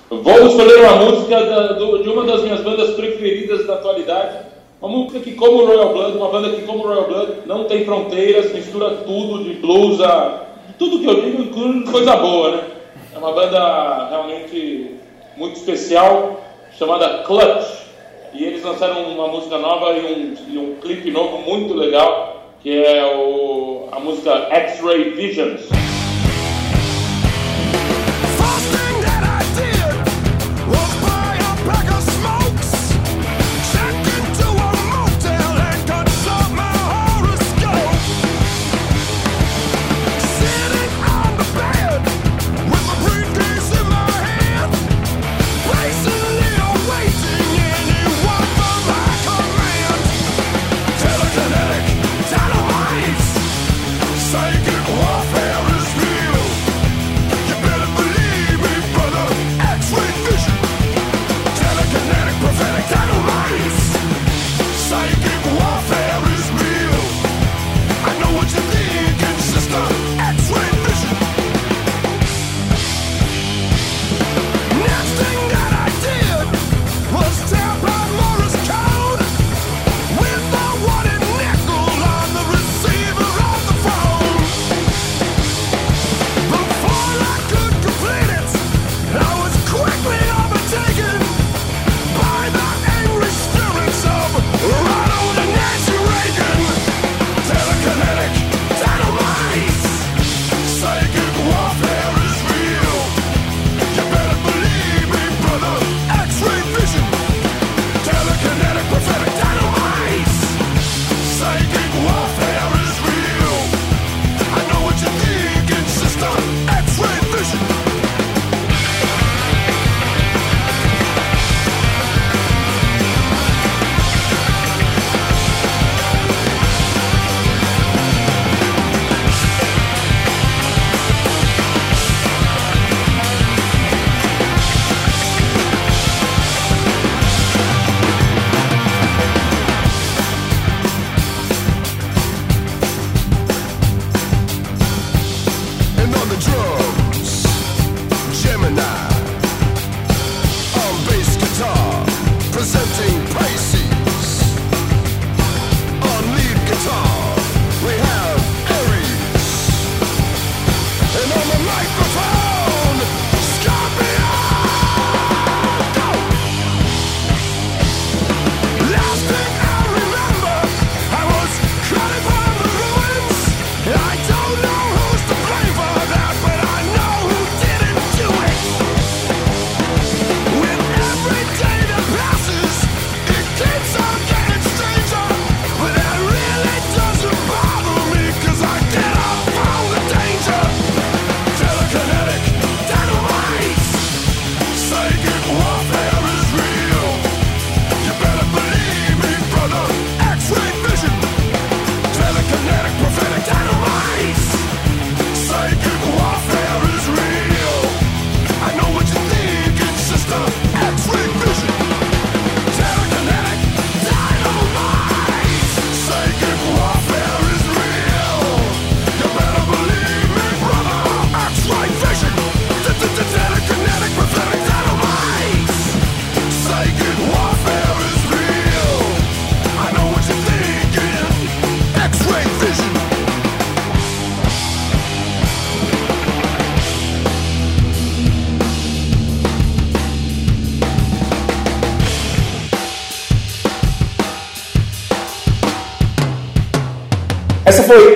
[0.10, 4.38] Vou escolher uma música da- do- de uma das minhas bandas preferidas da atualidade.
[4.80, 7.84] Uma música que, como o Royal Blood, uma banda que, como Royal Blood, não tem
[7.84, 10.46] fronteiras, mistura tudo, de blues a.
[10.78, 12.64] tudo que eu digo, incluindo coisa boa, né?
[13.16, 14.92] É uma banda realmente
[15.36, 16.40] muito especial,
[16.78, 17.88] chamada Clutch.
[18.34, 22.84] E eles lançaram uma música nova e um, e um clipe novo muito legal, que
[22.84, 25.62] é o, a música X-Ray Visions.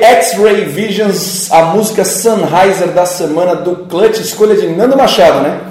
[0.02, 5.62] X-Ray Visions, a música Sunriser da semana do Clutch, escolha de Nando Machado, né?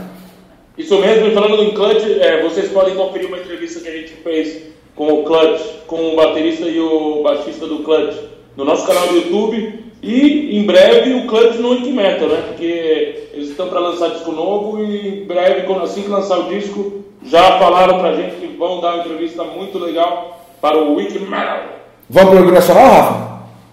[0.79, 4.13] Isso mesmo, e falando do Clutch, é, vocês podem conferir uma entrevista que a gente
[4.23, 4.63] fez
[4.95, 8.15] com o Clutch, com o baterista e o baixista do Clutch,
[8.57, 9.85] no nosso canal do YouTube.
[10.01, 12.45] E em breve o Clutch no Wikimetal, né?
[12.47, 16.49] Porque eles estão para lançar disco novo e em breve, quando assim que lançar o
[16.49, 21.65] disco, já falaram pra gente que vão dar uma entrevista muito legal para o Wikimetal.
[22.09, 23.30] Vamos pro Orgulho Nacional, Rafa?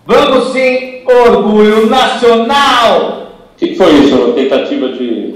[0.08, 3.34] Vamos sim, orgulho nacional!
[3.53, 4.16] O que, que foi isso?
[4.16, 5.36] Uma tentativa de.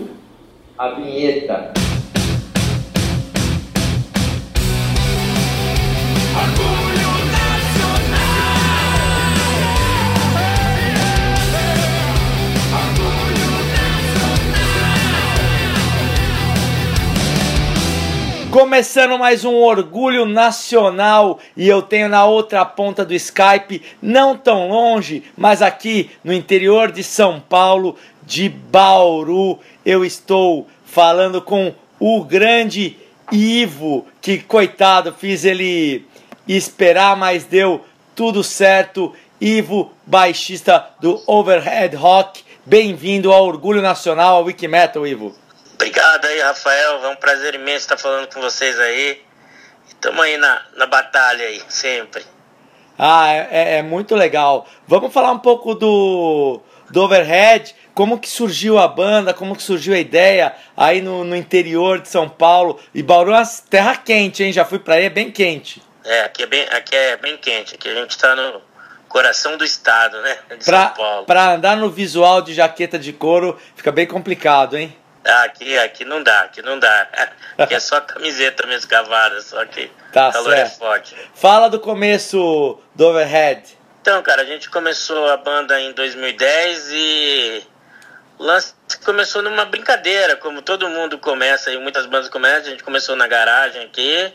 [0.77, 1.73] A vinheta.
[18.51, 24.67] Começando mais um Orgulho Nacional e eu tenho na outra ponta do Skype, não tão
[24.67, 32.25] longe, mas aqui no interior de São Paulo, de Bauru, eu estou falando com o
[32.25, 32.97] grande
[33.31, 36.05] Ivo, que coitado, fiz ele
[36.45, 39.13] esperar, mas deu tudo certo.
[39.39, 45.33] Ivo, baixista do Overhead Rock, bem-vindo ao Orgulho Nacional, ao Wikimetal, Ivo.
[45.81, 47.03] Obrigado aí, Rafael.
[47.05, 49.19] É um prazer imenso estar falando com vocês aí.
[49.87, 52.23] Estamos aí na, na batalha aí, sempre.
[52.99, 54.67] Ah, é, é muito legal.
[54.87, 56.61] Vamos falar um pouco do,
[56.91, 61.35] do Overhead, como que surgiu a banda, como que surgiu a ideia aí no, no
[61.35, 62.79] interior de São Paulo.
[62.93, 64.53] E Bauru é uma terra quente, hein?
[64.53, 65.81] Já fui pra aí, é bem quente.
[66.05, 67.73] É, aqui é bem, aqui é bem quente.
[67.73, 68.61] Aqui a gente está no
[69.09, 70.37] coração do estado, né?
[70.59, 71.25] De Pra, São Paulo.
[71.25, 74.95] pra andar no visual de jaqueta de couro fica bem complicado, hein?
[75.31, 77.07] Ah, aqui, aqui não dá, aqui não dá.
[77.57, 80.77] Aqui é só camiseta mesmo cavada, só que Tá o calor é certo.
[80.79, 81.15] forte.
[81.35, 83.77] Fala do começo do Overhead.
[84.01, 87.67] Então, cara, a gente começou a banda em 2010 e
[88.39, 88.73] o lance
[89.05, 92.67] começou numa brincadeira, como todo mundo começa e muitas bandas começam.
[92.67, 94.33] A gente começou na garagem aqui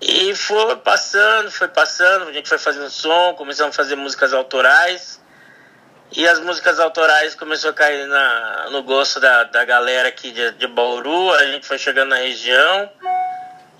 [0.00, 2.28] e foi passando, foi passando.
[2.28, 5.20] A gente foi fazendo som, começamos a fazer músicas autorais
[6.12, 10.52] e as músicas autorais começou a cair na, no gosto da, da galera aqui de,
[10.52, 11.32] de Bauru.
[11.32, 12.90] A gente foi chegando na região.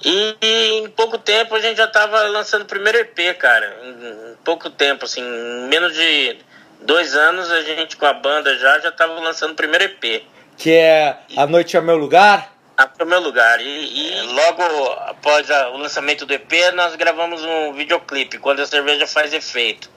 [0.05, 3.77] E em pouco tempo a gente já tava lançando o primeiro EP, cara.
[3.83, 6.39] Em, em pouco tempo, assim, em menos de
[6.83, 10.23] dois anos a gente com a banda já já tava lançando o primeiro EP.
[10.59, 12.53] Que é A Noite é Meu Lugar.
[12.79, 13.59] Ah, pro meu lugar.
[13.63, 14.63] E, e logo
[15.07, 19.91] após a- o lançamento do EP, nós gravamos um videoclipe, Quando a Cerveja Faz Efeito.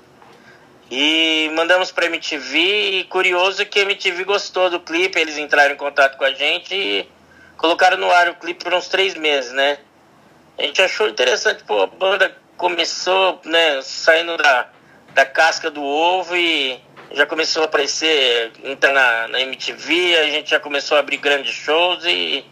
[0.91, 5.77] E mandamos pra MTV, e curioso que a MTV gostou do clipe, eles entraram em
[5.77, 7.07] contato com a gente e
[7.57, 9.77] colocaram no ar o clipe por uns três meses, né?
[10.57, 14.67] A gente achou interessante, pô, a banda começou, né, saindo da,
[15.13, 16.81] da casca do ovo e
[17.11, 21.53] já começou a aparecer, entrar na, na MTV, a gente já começou a abrir grandes
[21.53, 22.45] shows e,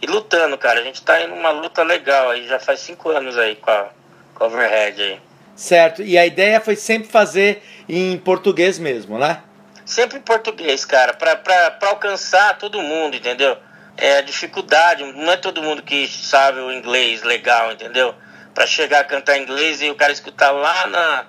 [0.00, 0.80] e lutando, cara.
[0.80, 3.88] A gente tá em uma luta legal aí, já faz cinco anos aí com a,
[4.34, 5.20] com a Overhead aí.
[5.54, 6.02] Certo.
[6.02, 9.40] E a ideia foi sempre fazer em português mesmo, né?
[9.84, 13.56] Sempre em português, cara, pra alcançar todo mundo, entendeu?
[13.96, 18.14] É a dificuldade, não é todo mundo que sabe o inglês legal, entendeu?
[18.54, 21.24] Pra chegar a cantar inglês e o cara escutar lá na,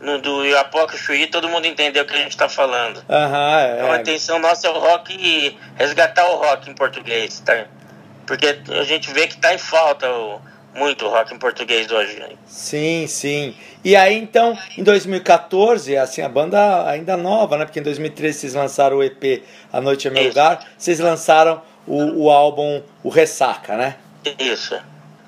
[0.00, 3.02] no do Iapoca Chuí, todo mundo entender o que a gente tá falando.
[3.08, 4.00] Aham, Então a é.
[4.00, 7.64] intenção nossa é o rock e resgatar o rock em português, tá?
[8.26, 10.40] Porque a gente vê que tá em falta o,
[10.76, 12.18] muito rock em português hoje.
[12.18, 12.30] né?
[12.46, 13.54] Sim, sim.
[13.84, 17.64] E aí então, em 2014, assim, a banda ainda nova, né?
[17.64, 20.30] Porque em 2013 vocês lançaram o EP A Noite é Meu Isso.
[20.30, 23.96] Lugar, vocês lançaram o, o álbum O Ressaca, né?
[24.38, 24.76] Isso.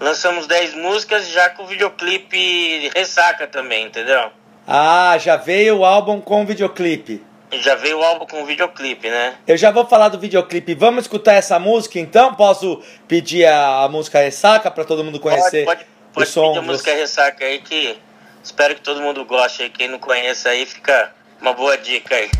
[0.01, 4.30] Lançamos 10 músicas já com o videoclipe Ressaca também, entendeu?
[4.66, 7.22] Ah, já veio o álbum com videoclipe.
[7.53, 9.36] Já veio o álbum com videoclipe, né?
[9.46, 10.74] Eu já vou falar do videoclipe.
[10.74, 12.34] Vamos escutar essa música então?
[12.34, 16.49] Posso pedir a, música Ressaca para todo mundo conhecer pode, pode, o pode som?
[16.49, 17.96] pedir a música Ressaca aí que
[18.42, 19.70] espero que todo mundo goste.
[19.70, 22.30] Quem não conhece aí, fica uma boa dica aí.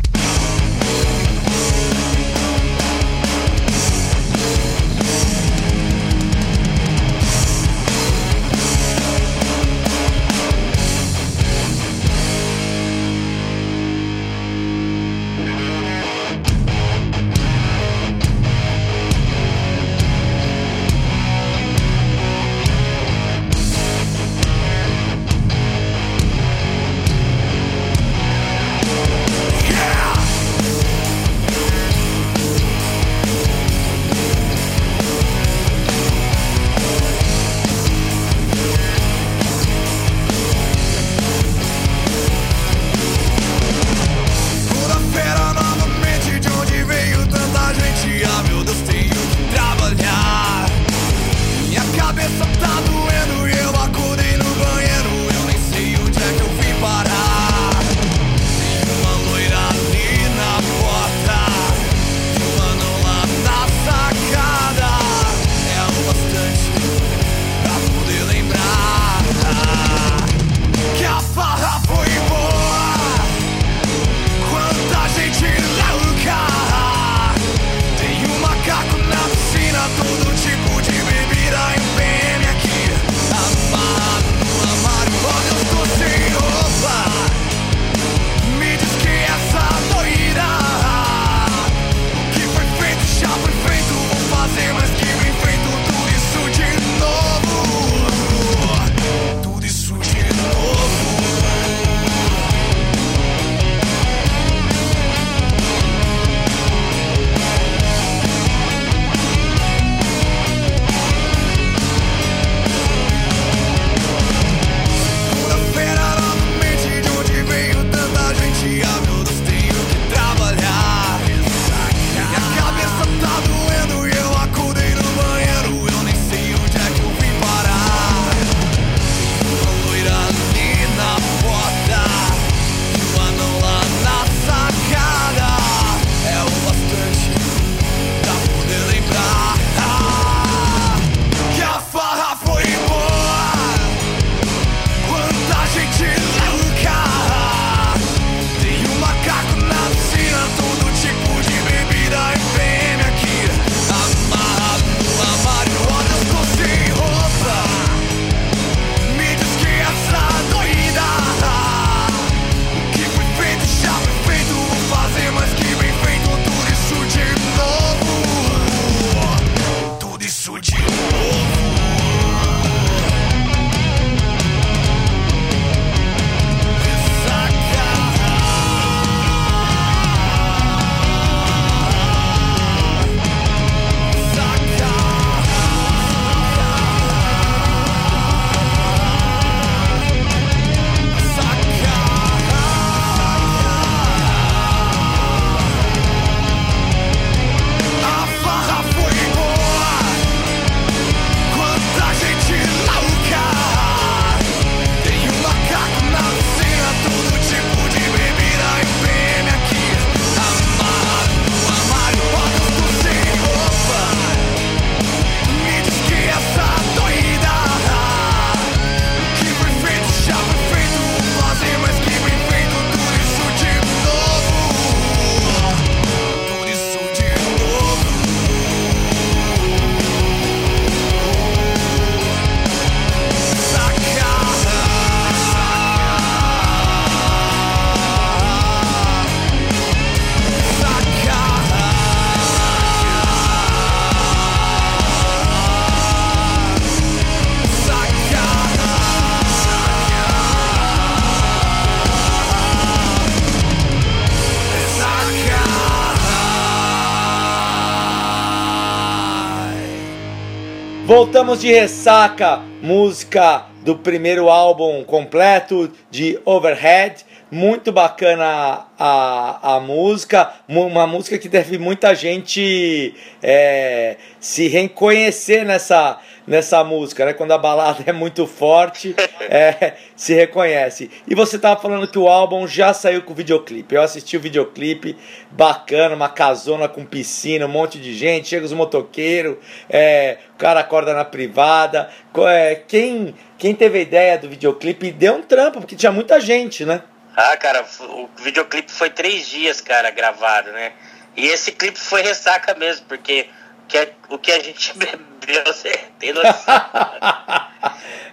[261.49, 267.25] Voltamos de ressaca, música do primeiro álbum completo de Overhead.
[267.49, 276.19] Muito bacana a, a música, uma música que deve muita gente é, se reconhecer nessa,
[276.49, 277.33] nessa música, né?
[277.33, 281.11] Quando a balada é muito forte, é, se reconhece.
[281.27, 283.93] E você tava falando que o álbum já saiu com videoclipe.
[283.93, 285.15] Eu assisti o videoclipe,
[285.51, 290.79] bacana, uma casona com piscina, um monte de gente, chega os motoqueiros, é, o cara
[290.79, 292.09] acorda na privada.
[292.47, 296.83] É, quem, quem teve a ideia do videoclipe deu um trampo, porque tinha muita gente,
[296.83, 297.03] né?
[297.35, 300.93] Ah, cara, o videoclipe foi três dias, cara, gravado, né?
[301.37, 303.47] E esse clipe foi ressaca mesmo, porque
[303.89, 306.75] que a- o que a gente bebeu, você tem noção.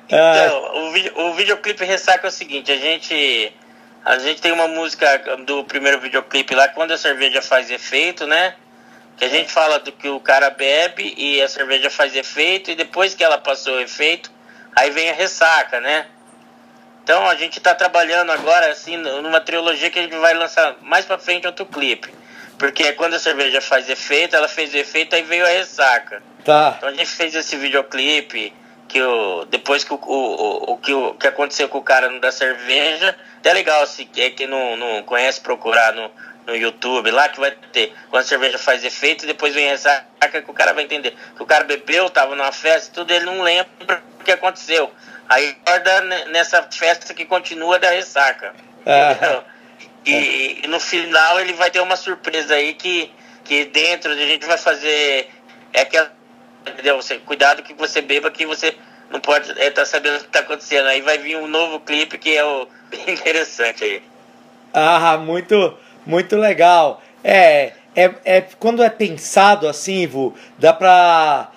[0.08, 0.62] Então,
[1.16, 3.52] o, o videoclipe ressaca é o seguinte, a gente.
[4.04, 8.54] A gente tem uma música do primeiro videoclipe lá, quando a cerveja faz efeito, né?
[9.16, 12.76] Que a gente fala do que o cara bebe e a cerveja faz efeito, e
[12.76, 14.30] depois que ela passou o efeito,
[14.76, 16.06] aí vem a ressaca, né?
[17.02, 21.04] Então a gente tá trabalhando agora assim numa trilogia que a gente vai lançar mais
[21.04, 22.08] pra frente outro clipe.
[22.58, 26.22] Porque quando a cerveja faz efeito, ela fez o efeito, aí veio a ressaca.
[26.44, 26.74] Tá.
[26.76, 28.52] Então a gente fez esse videoclipe
[28.88, 32.20] que o depois que o, o, o, que o que aconteceu com o cara no
[32.20, 36.10] da cerveja, até legal se é que não, não conhece procurar no,
[36.46, 39.72] no YouTube lá que vai ter quando a cerveja faz efeito e depois vem a
[39.72, 40.06] ressaca
[40.42, 43.42] que o cara vai entender que o cara bebeu, tava numa festa, tudo ele não
[43.42, 44.90] lembra o que aconteceu.
[45.28, 48.54] Aí acorda ne- nessa festa que continua da ressaca.
[48.84, 49.12] É.
[49.12, 49.44] Entendeu?
[50.06, 53.10] E, e no final ele vai ter uma surpresa aí que,
[53.44, 55.28] que dentro a gente vai fazer.
[55.72, 56.12] É aquela.
[56.66, 56.96] Entendeu?
[56.96, 58.74] Você, cuidado que você beba que você
[59.10, 60.86] não pode estar tá sabendo o que está acontecendo.
[60.86, 64.02] Aí vai vir um novo clipe que é o bem interessante aí.
[64.72, 67.02] Ah, muito, muito legal.
[67.24, 71.50] É, é, é quando é pensado assim, Ivo, dá pra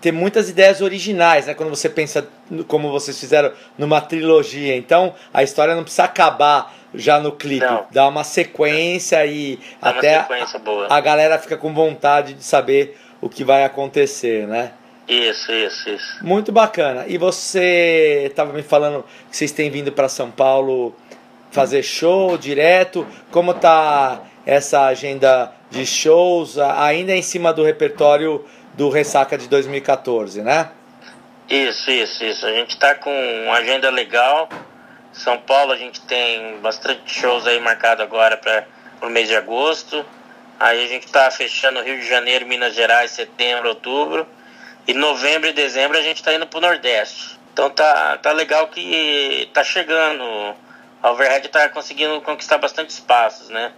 [0.00, 1.54] ter muitas ideias originais, né?
[1.54, 2.28] Quando você pensa
[2.66, 4.76] como vocês fizeram numa trilogia.
[4.76, 7.64] Então, a história não precisa acabar já no clipe.
[7.64, 7.86] Não.
[7.90, 10.86] Dá uma sequência e Dá até sequência boa.
[10.90, 14.72] a galera fica com vontade de saber o que vai acontecer, né?
[15.06, 16.24] Isso, isso, isso.
[16.24, 17.04] Muito bacana.
[17.06, 20.94] E você estava me falando que vocês têm vindo para São Paulo
[21.50, 23.06] fazer show direto.
[23.30, 29.46] Como tá essa agenda de shows a- ainda em cima do repertório do Ressaca de
[29.48, 30.70] 2014, né?
[31.48, 32.46] Isso, isso, isso.
[32.46, 33.10] A gente tá com
[33.44, 34.48] uma agenda legal.
[35.14, 38.64] São Paulo a gente tem bastante shows aí marcado agora para
[39.02, 40.04] o mês de agosto.
[40.58, 44.26] Aí a gente tá fechando Rio de Janeiro, Minas Gerais, setembro, outubro.
[44.86, 47.38] E novembro e dezembro a gente tá indo pro Nordeste.
[47.52, 50.24] Então tá, tá legal que tá chegando.
[51.02, 53.72] A Overhead tá conseguindo conquistar bastante espaços, né?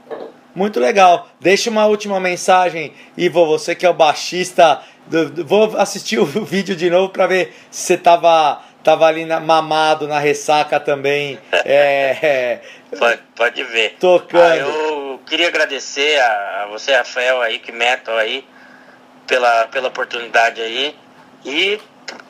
[0.55, 1.29] Muito legal.
[1.39, 4.81] Deixa uma última mensagem, Ivo, você que é o baixista.
[5.07, 9.25] do- do- vou assistir o vídeo de novo para ver se você tava, tava ali
[9.25, 11.41] na- mamado na ressaca também.
[11.65, 12.61] É,
[12.97, 13.97] Pode, pode ver.
[13.99, 14.41] Tocando.
[14.45, 18.47] Ah, eu queria agradecer a, a você, Rafael, aí, que metal aí,
[19.27, 20.95] pela, pela oportunidade aí.
[21.45, 21.81] E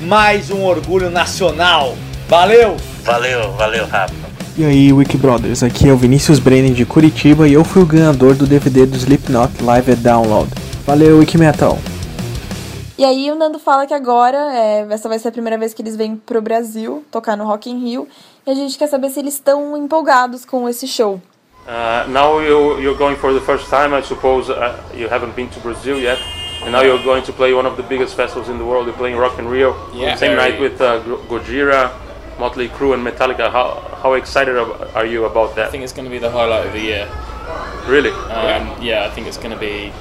[0.00, 1.96] Mais um orgulho nacional.
[2.28, 2.76] Valeu!
[3.04, 4.19] Valeu, valeu, Rafa.
[4.56, 7.86] E aí, Wiki Brothers, aqui é o Vinícius Brennan de Curitiba e eu fui o
[7.86, 10.50] ganhador do DVD do Slipknot Live at Download.
[10.86, 11.78] Valeu, Wiki Metal!
[12.98, 15.80] E aí o Nando fala que agora, é, essa vai ser a primeira vez que
[15.80, 18.06] eles vêm pro Brasil tocar no Rock in Rio.
[18.46, 21.20] E a gente quer saber se eles estão empolgados com esse show.
[21.66, 25.48] Uh, now you, you're going for the first time, I suppose uh, you haven't been
[25.48, 26.18] to Brazil yet,
[26.62, 28.86] and now you're going to play one of the biggest festivals in the world.
[28.86, 30.16] You're playing Rock in Rio, Yeah.
[30.16, 31.90] same night with uh, Go- Gojira,
[32.40, 33.52] Motley Crue, and Metallica.
[33.52, 33.66] How
[34.02, 35.68] how excited are you about that?
[35.68, 37.04] I think it's going to be the highlight of the year.
[37.86, 38.10] Really?
[38.32, 39.92] Um, yeah, I think it's going to be.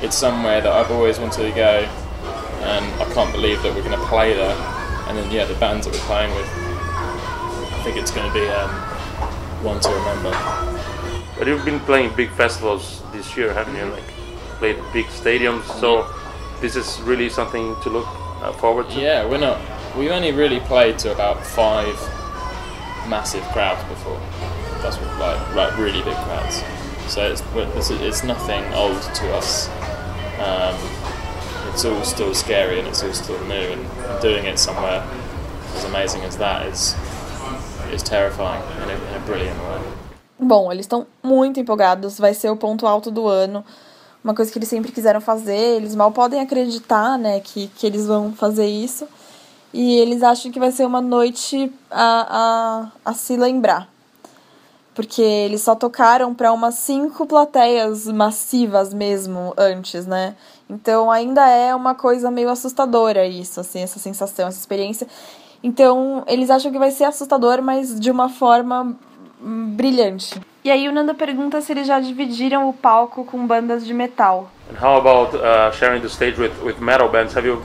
[0.00, 1.72] It's somewhere that I've always wanted to go,
[2.62, 4.56] and I can't believe that we're going to play there.
[5.08, 6.48] And then yeah, the bands that we're playing with.
[7.74, 8.70] I think it's going to be um,
[9.64, 10.30] one to remember.
[11.36, 13.86] But you've been playing big festivals this year, haven't you?
[13.86, 14.08] Like
[14.60, 16.06] played big stadiums, so
[16.60, 18.06] this is really something to look
[18.42, 19.00] uh, forward to.
[19.00, 19.58] Yeah, we're not.
[19.98, 21.96] We only really played to about five
[23.08, 24.20] massive crowds before.
[24.80, 26.62] That's what, like like really big crowds.
[27.08, 27.42] So it's
[27.90, 29.68] it's, nothing old to us.
[30.38, 30.76] Um,
[31.72, 35.02] it's all still scary and it's all still new, and doing it somewhere
[35.74, 36.94] as amazing as that is
[37.92, 39.80] is terrifying in a, in a brilliant way.
[40.38, 43.64] Bom, eles estão muito empolgados, vai ser o ponto alto do ano.
[44.22, 48.06] Uma coisa que eles sempre quiseram fazer, eles mal podem acreditar, né, que, que eles
[48.06, 49.08] vão fazer isso.
[49.72, 53.88] E eles acham que vai ser uma noite a, a, a se lembrar.
[54.94, 60.34] Porque eles só tocaram para umas cinco plateias massivas mesmo antes, né?
[60.68, 65.06] Então ainda é uma coisa meio assustadora isso, assim, essa sensação, essa experiência.
[65.62, 68.96] Então eles acham que vai ser assustador, mas de uma forma
[69.40, 70.40] hum, brilhante.
[70.64, 74.50] E aí o Nanda pergunta se eles já dividiram o palco com bandas de metal.
[74.70, 77.36] And how about uh, sharing the stage with, with metal bands?
[77.36, 77.62] Have you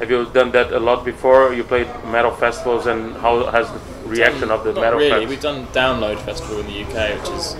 [0.00, 1.52] have you done that a lot before?
[1.52, 5.10] You played metal festivals, and how has the reaction of the Not metal really.
[5.10, 5.28] fans?
[5.28, 7.54] We've done Download Festival in the UK, which is,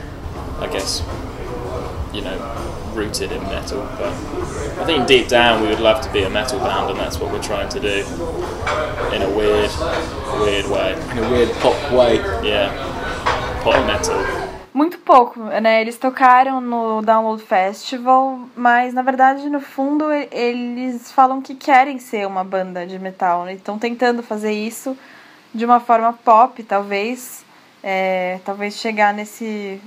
[0.59, 1.03] I guess,
[2.15, 2.37] you know,
[2.95, 3.83] rooted in metal.
[3.99, 4.13] But
[4.81, 7.31] I think deep down we would love to be a metal band, and that's what
[7.31, 8.05] we're trying to do
[9.15, 9.71] in a weird,
[10.41, 10.95] weird way.
[11.13, 12.17] In a weird pop way.
[12.43, 12.73] Yeah,
[13.63, 14.60] pop metal.
[14.73, 15.81] Muito pouco, né?
[15.81, 22.27] Eles tocaram no Download Festival, mas na verdade, no fundo, eles falam que querem ser
[22.27, 23.55] uma banda de metal, né?
[23.55, 24.97] Estão tentando fazer isso
[25.53, 27.45] de uma forma pop, talvez.
[27.83, 29.81] é, talvez chegar nesse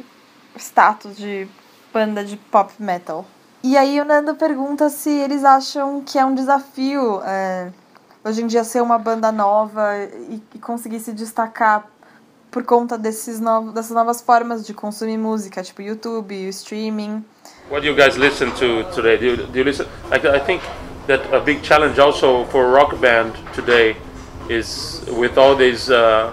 [0.57, 1.47] status de
[1.93, 3.25] banda de pop metal.
[3.63, 7.71] E aí o Nando pergunta se eles acham que é um desafio é,
[8.23, 9.95] hoje em dia ser uma banda nova
[10.29, 11.87] e, e conseguir se destacar
[12.53, 17.25] por conta desses novos, dessas novas formas de consumir música, tipo YouTube, streaming.
[17.69, 19.17] What do you guys listen to today?
[19.17, 19.87] Do you, do you listen?
[20.11, 20.61] Like, I think
[21.07, 23.95] that a big challenge also for a rock band today
[24.49, 26.31] is with all these, uh,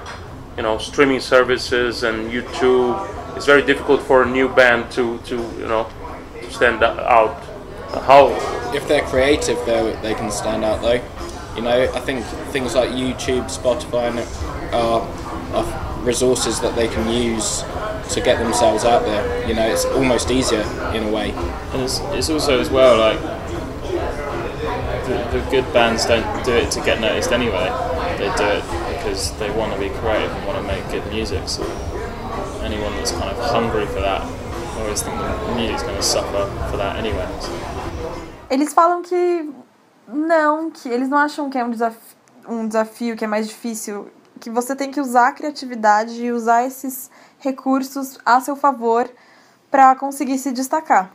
[0.57, 2.99] you know, streaming services and YouTube.
[3.35, 5.89] It's very difficult for a new band to, to you know,
[6.43, 7.43] to stand out.
[8.07, 8.29] How
[8.75, 10.83] If they're creative, though, they can stand out.
[10.83, 11.01] Though,
[11.57, 15.01] you know, I think things like YouTube, Spotify, and are,
[15.55, 17.62] are resources that they can use
[18.14, 19.46] to get themselves out there.
[19.46, 20.62] You know, it's almost easier
[20.94, 21.30] in a way.
[21.72, 23.20] And it's, it's also as well like
[25.07, 27.68] the, the good bands don't do it to get noticed anyway.
[28.18, 28.64] They do it
[28.96, 31.48] because they want to be creative and want to make good music.
[31.48, 31.62] So
[32.62, 36.46] anyone that's kind of hungry for that, I always think the music's going to suffer
[36.70, 37.28] for that anyway.
[37.40, 37.53] So.
[38.51, 39.48] Eles falam que
[40.09, 42.16] não, que eles não acham que é um desafio,
[42.48, 44.11] um desafio que é mais difícil,
[44.41, 49.09] que você tem que usar a criatividade e usar esses recursos a seu favor
[49.70, 51.12] para conseguir se destacar.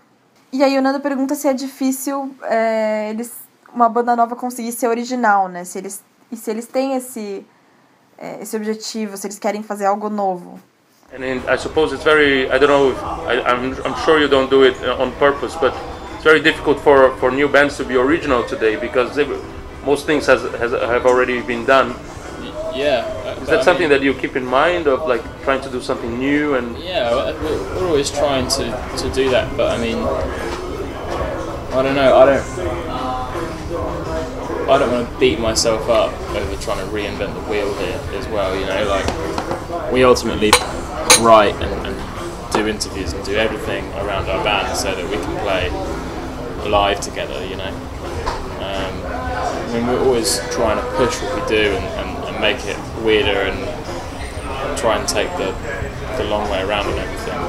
[0.53, 3.33] E aí o Nando pergunta se é difícil é, eles,
[3.73, 5.65] uma banda nova conseguir ser original, né?
[5.65, 6.01] Se eles,
[6.31, 7.45] e se eles têm esse,
[8.17, 10.59] é, esse objetivo, se eles querem fazer algo novo.
[11.13, 12.97] And in, I suppose it's very, I don't know, if,
[13.27, 15.73] I, I'm, I'm sure you don't do it uh, on purpose, but
[16.15, 19.27] it's very difficult for, for new bands to be original today because they,
[19.85, 21.93] most things has, has, have already been done.
[22.75, 23.33] Yeah.
[23.41, 26.55] Is that something that you keep in mind of like trying to do something new
[26.55, 29.97] and Yeah, we're, we're always trying to, to do that, but I mean,
[31.75, 32.15] I don't know.
[32.17, 32.85] I don't.
[34.67, 38.27] I don't want to beat myself up over trying to reinvent the wheel here as
[38.29, 38.55] well.
[38.59, 40.51] You know, like we ultimately
[41.21, 45.37] write and, and do interviews and do everything around our band so that we can
[45.43, 45.69] play
[46.67, 47.45] live together.
[47.45, 52.14] You know, um, I mean, we're always trying to push what we do and, and
[52.45, 53.57] make it weirder and
[54.77, 55.49] try and take the,
[56.17, 57.39] the long way around and everything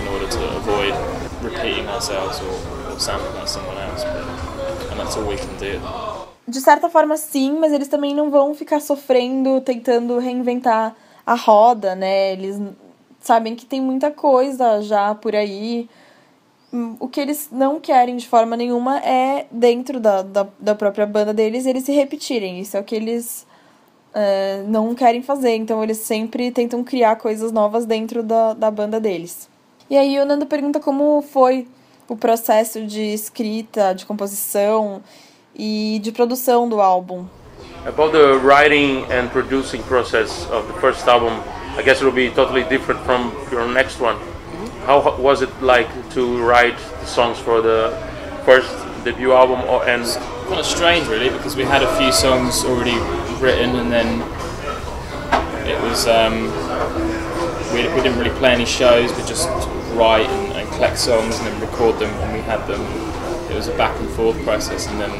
[0.00, 0.94] in order to avoid
[1.42, 2.54] repeating ourselves or,
[2.92, 4.04] or sounding like someone else.
[4.04, 4.24] But,
[4.90, 5.80] and that's all we can do.
[6.46, 11.94] De certa forma, sim, mas eles também não vão ficar sofrendo, tentando reinventar a roda,
[11.94, 12.32] né?
[12.34, 12.60] Eles
[13.20, 15.88] sabem que tem muita coisa já por aí.
[17.00, 21.32] O que eles não querem de forma nenhuma é, dentro da, da, da própria banda
[21.32, 22.60] deles, eles se repetirem.
[22.60, 23.46] Isso é o que eles
[24.14, 25.56] é, não querem fazer.
[25.56, 29.48] Então, eles sempre tentam criar coisas novas dentro da, da banda deles.
[29.90, 31.66] E aí, o Nando pergunta como foi
[32.08, 35.02] o processo de escrita, de composição
[35.54, 37.26] e de produção do álbum.
[37.86, 41.42] about the writing and producing process of the first album?
[41.76, 44.16] I guess it will be totally different from your next one.
[44.86, 47.92] How was it like to write the songs for the
[48.46, 48.70] first
[49.04, 50.04] debut album or, and
[50.48, 52.98] Kind of strange, really, because we had a few songs already
[53.44, 54.22] written, and then
[55.68, 56.44] it was um,
[57.74, 59.10] we, we didn't really play any shows.
[59.12, 59.48] We just
[59.92, 62.80] write and, and collect songs and then record them, and we had them.
[63.50, 65.10] It was a back and forth process, and then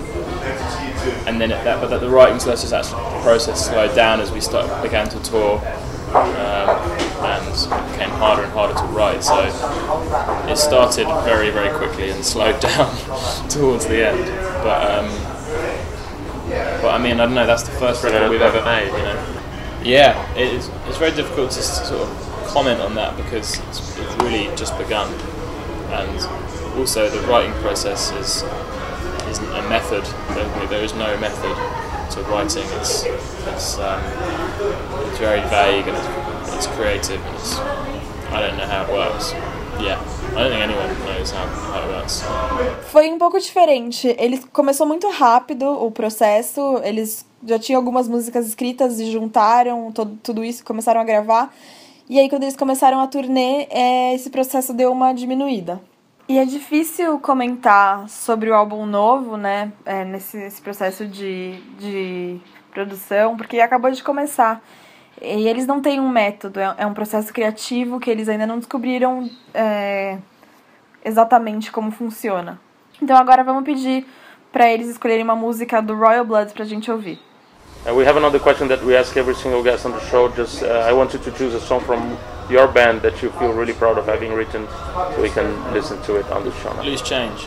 [1.28, 4.82] and then at that, but the writing process actually process slowed down as we start
[4.82, 5.58] began to tour,
[6.14, 6.70] um,
[7.28, 9.22] and it became harder and harder to write.
[9.22, 9.38] So
[10.48, 12.96] it started very very quickly and slowed down
[13.50, 14.24] towards the end.
[14.64, 15.33] But um,
[16.82, 17.46] But I mean, I don't know.
[17.46, 18.86] That's the first record we've ever made.
[18.86, 19.40] You know.
[19.82, 24.54] Yeah, it's it's very difficult to sort of comment on that because it's, it's really
[24.56, 25.12] just begun,
[25.90, 28.42] and also the writing process is
[29.28, 30.04] isn't a method.
[30.34, 31.56] There, there is no method
[32.12, 32.64] to writing.
[32.80, 34.00] It's it's um,
[35.08, 37.20] it's very vague and it's, it's creative.
[37.24, 37.58] And it's
[38.32, 39.32] I don't know how it works.
[39.80, 39.98] Yeah,
[40.34, 42.24] I don't think anyone knows how, how it works.
[42.90, 44.14] Foi um pouco diferente.
[44.18, 46.80] Ele começou muito rápido o processo.
[46.82, 51.54] Eles já tinham algumas músicas escritas e juntaram todo, tudo isso, começaram a gravar.
[52.08, 55.80] E aí, quando eles começaram a turnê, é, esse processo deu uma diminuída.
[56.28, 59.72] E é difícil comentar sobre o álbum novo, né?
[59.84, 62.40] é, nesse, nesse processo de, de
[62.72, 64.62] produção, porque acabou de começar.
[65.24, 68.58] E eles não têm um método, é, é um processo criativo que eles ainda não
[68.58, 70.18] descobriram é,
[71.04, 72.60] exatamente como funciona.
[73.00, 74.06] Então agora vamos pedir
[74.52, 77.18] para eles escolherem uma música do Royal Blood pra gente ouvir.
[77.86, 80.30] Uh, we have another question that we ask every single guest on the show.
[80.34, 82.16] Just, uh, I want you to choose a song from
[82.48, 84.66] your band that you feel really proud of having written,
[85.14, 86.72] so we can listen to it on the show.
[86.82, 87.46] Loose change.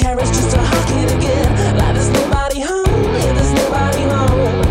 [0.00, 1.76] 24 carats just to hock it again.
[1.76, 3.14] Like there's nobody home.
[3.14, 4.62] Yeah, there's nobody home.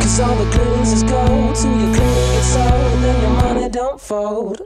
[0.00, 1.56] Cause all the glitters is gold.
[1.56, 3.02] Till your cleaning gets sold.
[3.02, 4.62] Then your money don't fold.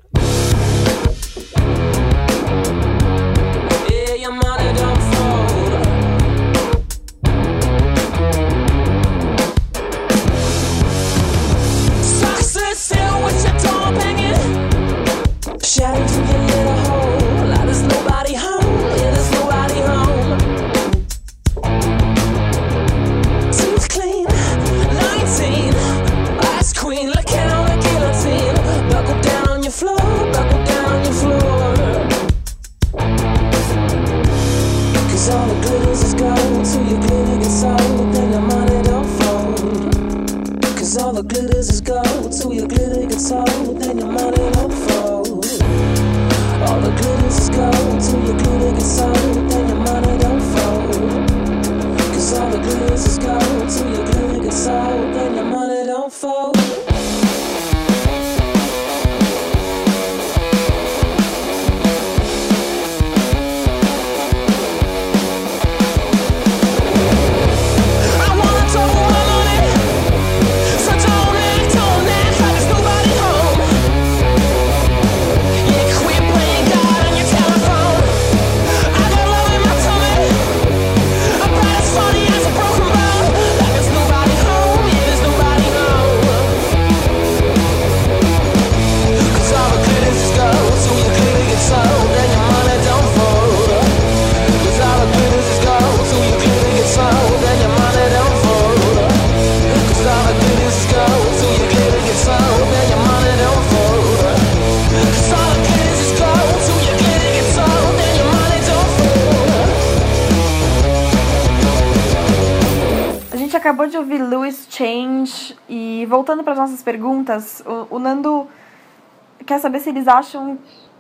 [119.67, 120.59] Saber se eles acham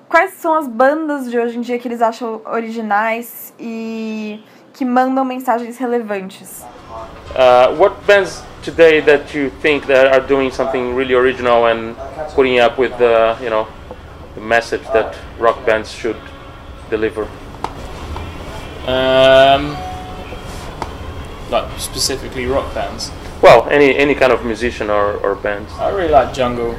[0.08, 4.42] quais são as bandas de hoje em dia que eles acham originais e
[4.72, 6.64] que mandam mensagens relevantes.
[7.30, 11.94] Uh, what bands today that you think that are doing something really original and
[12.34, 13.68] putting up with the, you know,
[14.34, 16.18] the message that rock bands should
[16.90, 17.28] deliver?
[18.88, 19.76] Um,
[21.50, 23.12] like specifically rock bands.
[23.40, 25.66] Well, any any kind of musician or, or band.
[25.78, 26.74] I really like Jungle.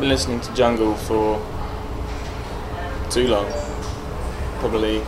[0.00, 1.36] I've been listening to Jungle for
[3.10, 3.44] too long,
[4.58, 5.02] probably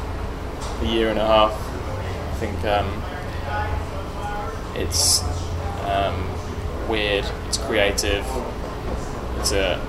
[0.83, 1.55] a year and a half.
[1.55, 3.03] I think um,
[4.77, 5.23] it's
[5.87, 6.29] um,
[6.91, 8.27] weird, it's creative,
[9.39, 9.81] it's a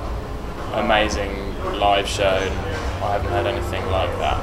[0.71, 2.23] amazing live show.
[2.23, 2.57] And
[3.03, 4.41] I haven't had anything like that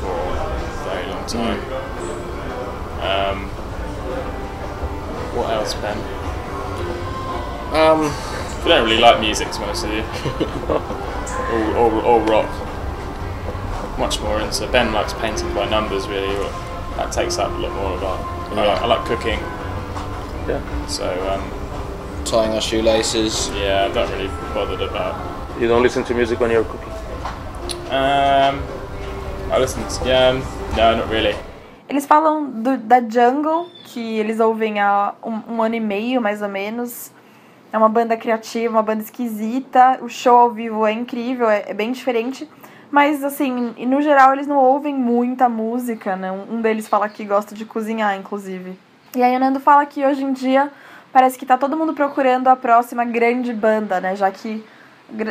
[0.00, 1.60] for a very long time.
[3.00, 3.48] Um,
[5.36, 5.96] what else, Ben?
[7.72, 8.31] Um,
[8.64, 10.04] I don't really like music, to be honest with you.
[11.52, 12.48] all, all, all rock.
[13.98, 16.34] Much more into Ben likes painting by numbers, really.
[16.36, 16.52] But
[16.96, 18.18] that takes up a lot more of our.
[18.52, 19.38] I, like, I like cooking.
[20.48, 20.86] Yeah.
[20.86, 23.48] So um, Tying our shoelaces.
[23.56, 25.60] yeah, I'm not really bothered about.
[25.60, 26.92] You don't listen to music when you're cooking.
[27.90, 28.62] Um,
[29.50, 29.82] I listen.
[29.86, 30.38] To, yeah, um,
[30.76, 31.34] no, not really.
[31.88, 36.40] Eles falam do- da Jungle, que eles ouvem há um, um ano e meio, mais
[36.42, 37.10] ou menos.
[37.72, 39.98] É uma banda criativa, uma banda esquisita.
[40.02, 42.48] O show ao vivo é incrível, é, é bem diferente.
[42.90, 46.30] Mas, assim, no geral eles não ouvem muita música, né?
[46.30, 48.78] Um deles fala que gosta de cozinhar, inclusive.
[49.16, 50.70] E aí o Nando fala que hoje em dia
[51.10, 54.14] parece que tá todo mundo procurando a próxima grande banda, né?
[54.14, 54.62] Já que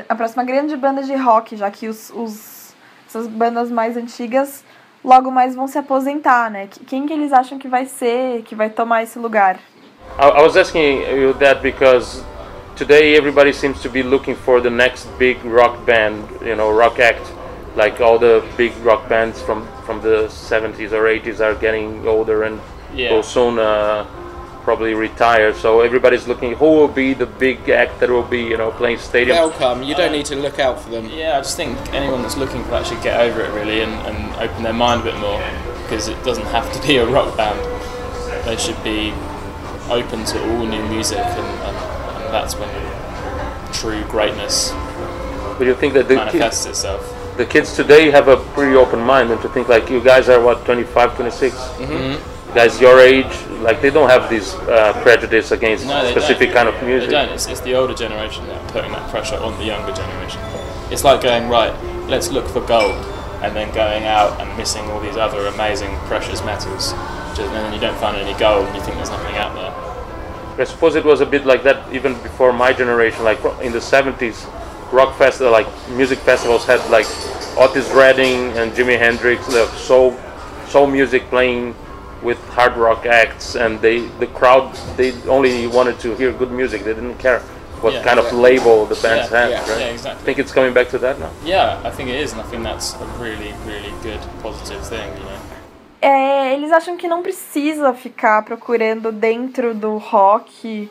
[0.09, 2.73] a próxima grande banda de rock, já que os, os
[3.07, 4.63] essas bandas mais antigas
[5.03, 6.65] logo mais vão se aposentar, né?
[6.67, 9.57] Que- Quem que eles acham que vai ser, que vai tomar esse lugar?
[10.19, 12.23] I was asking you that because
[12.81, 16.97] today everybody seems to be looking for the next big rock band, you know, rock
[16.97, 17.21] act.
[17.75, 20.17] Like all the big rock bands from from the
[20.49, 22.59] 70s or 80s are getting older and
[22.95, 23.13] Yeah.
[23.13, 24.07] will soon uh,
[24.63, 25.53] probably retire.
[25.53, 28.97] So everybody's looking who will be the big act that will be, you know, playing
[28.97, 29.37] stadiums.
[29.37, 29.83] They'll come.
[29.83, 31.05] You don't need to look out for them.
[31.05, 33.93] Yeah, I just think anyone that's looking for that should get over it really and,
[34.09, 35.39] and open their mind a bit more
[35.83, 37.59] because it doesn't have to be a rock band.
[38.47, 39.13] They should be
[39.87, 41.90] open to all new music and, and, and
[42.31, 42.69] that's when
[43.73, 44.71] true greatness
[45.57, 47.01] But you think that the, manifests itself.
[47.37, 50.41] the kids today have a pretty open mind and to think like you guys are
[50.41, 51.55] what 25, 26.
[51.55, 52.53] Mm-hmm.
[52.53, 56.65] Guys your age, like they don't have this uh, prejudice against No, specific don't.
[56.65, 57.09] kind of music.
[57.09, 57.29] They don't.
[57.29, 60.41] It's, it's the older generation that are putting that pressure on the younger generation.
[60.91, 61.71] It's like going right.
[62.09, 62.91] Let's look for gold,
[63.41, 66.91] and then going out and missing all these other amazing precious metals,
[67.37, 69.71] just, and then you don't find any gold, and you think there's nothing out there.
[70.61, 73.23] I suppose it was a bit like that even before my generation.
[73.23, 74.45] Like in the 70s,
[74.93, 77.07] rock festival, like music festivals had like
[77.57, 80.15] Otis Redding and Jimi Hendrix, like soul,
[80.67, 81.73] soul music playing
[82.21, 86.83] with hard rock acts, and they the crowd they only wanted to hear good music.
[86.83, 87.39] They didn't care
[87.81, 88.03] what Yeah.
[88.03, 89.49] kind of label the bands Yeah, had.
[89.49, 89.79] yeah, right?
[89.79, 90.21] yeah, exactly.
[90.21, 91.31] I think it's coming back to that now.
[91.43, 95.09] Yeah, I think it is, and I think that's a really, really good positive thing.
[95.17, 95.40] You know.
[96.01, 100.89] É, eles acham que não precisa ficar procurando dentro do rock.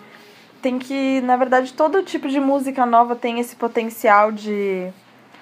[0.63, 4.89] Tem que, na verdade, todo tipo de música nova tem esse potencial de,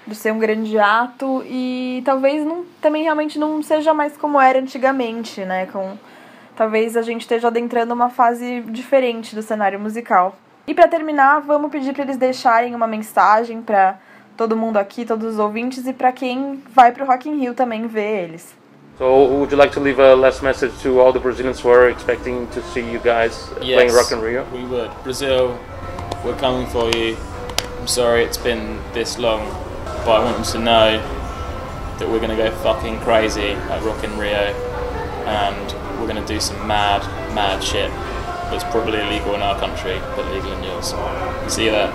[0.06, 4.58] de ser um grande ato e talvez não, também realmente não seja mais como era
[4.58, 5.66] antigamente, né?
[5.66, 5.98] Com,
[6.56, 10.34] talvez a gente esteja adentrando uma fase diferente do cenário musical.
[10.66, 13.98] E para terminar, vamos pedir para eles deixarem uma mensagem para
[14.34, 17.86] todo mundo aqui, todos os ouvintes e para quem vai pro Rock in Rio também
[17.86, 18.56] ver eles.
[18.98, 21.88] So, would you like to leave a last message to all the Brazilians who are
[21.88, 24.44] expecting to see you guys playing Rock in Rio?
[24.52, 24.90] We would.
[25.04, 25.56] Brazil,
[26.24, 27.16] we're coming for you.
[27.78, 29.46] I'm sorry it's been this long,
[30.04, 30.98] but I want them to know
[31.98, 34.52] that we're going to go fucking crazy at Rock in Rio
[35.30, 37.02] and we're going to do some mad,
[37.36, 37.92] mad shit
[38.50, 40.92] that's probably illegal in our country, but legal in yours.
[41.46, 41.92] See you there.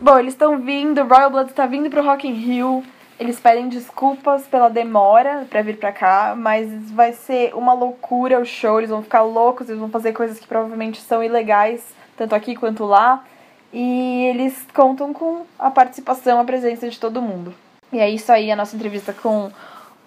[0.00, 2.84] Bom, eles estão vindo, o Royal Blood está vindo pro Rock in Rio.
[3.18, 8.44] Eles pedem desculpas pela demora pra vir pra cá, mas vai ser uma loucura o
[8.44, 8.78] show.
[8.78, 11.82] Eles vão ficar loucos, eles vão fazer coisas que provavelmente são ilegais,
[12.16, 13.24] tanto aqui quanto lá.
[13.72, 17.52] E eles contam com a participação, a presença de todo mundo.
[17.92, 19.50] E é isso aí, a nossa entrevista com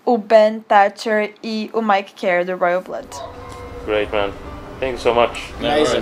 [0.05, 3.07] o Ben Thatcher e o Mike Kerr do Royal Blood.
[3.85, 4.31] Great, man.
[4.79, 5.53] Thank you so much.
[5.59, 6.01] No Amazing.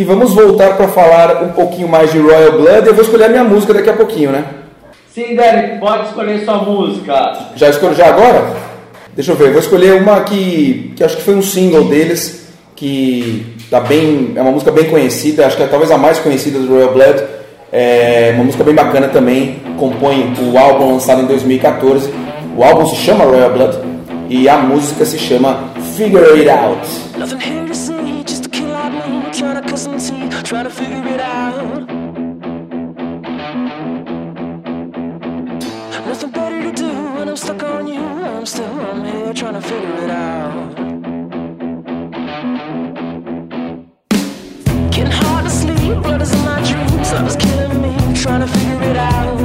[0.00, 2.86] E vamos voltar para falar um pouquinho mais de Royal Blood.
[2.86, 4.46] Eu vou escolher a minha música daqui a pouquinho, né?
[5.14, 7.36] Sim, Derek, pode escolher sua música.
[7.54, 8.50] Já escolho já agora?
[9.14, 12.48] Deixa eu ver, eu vou escolher uma que, que acho que foi um single deles,
[12.74, 16.58] que tá bem, é uma música bem conhecida, acho que é talvez a mais conhecida
[16.58, 17.22] do Royal Blood.
[17.70, 22.10] É uma música bem bacana também, compõe o álbum lançado em 2014.
[22.56, 23.76] O álbum se chama Royal Blood
[24.30, 25.64] e a música se chama
[25.94, 27.99] Figure It Out.
[29.80, 31.88] Teeth, trying to figure it out.
[36.06, 38.02] Nothing better to do when I'm stuck on you.
[38.02, 40.74] I'm still I'm here trying to figure it out.
[44.90, 47.12] Getting hard to sleep, blood is in my dreams.
[47.12, 49.40] Love is killing me, trying to figure it out.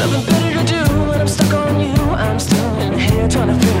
[0.00, 1.92] Nothing better to do when I'm stuck on you.
[1.92, 3.79] I'm still in here trying to figure it out.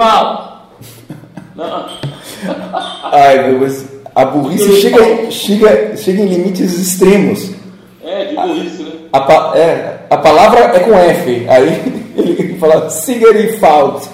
[0.00, 0.48] Out.
[1.54, 1.88] Não.
[3.12, 7.50] Ai, meu, mas a burrice chega, chega, chega em limites extremos.
[8.04, 8.92] É, de burrice, né?
[9.12, 11.46] A, é, a palavra é com F.
[11.48, 11.68] Aí
[12.16, 12.88] ele fala
[13.60, 14.08] fault.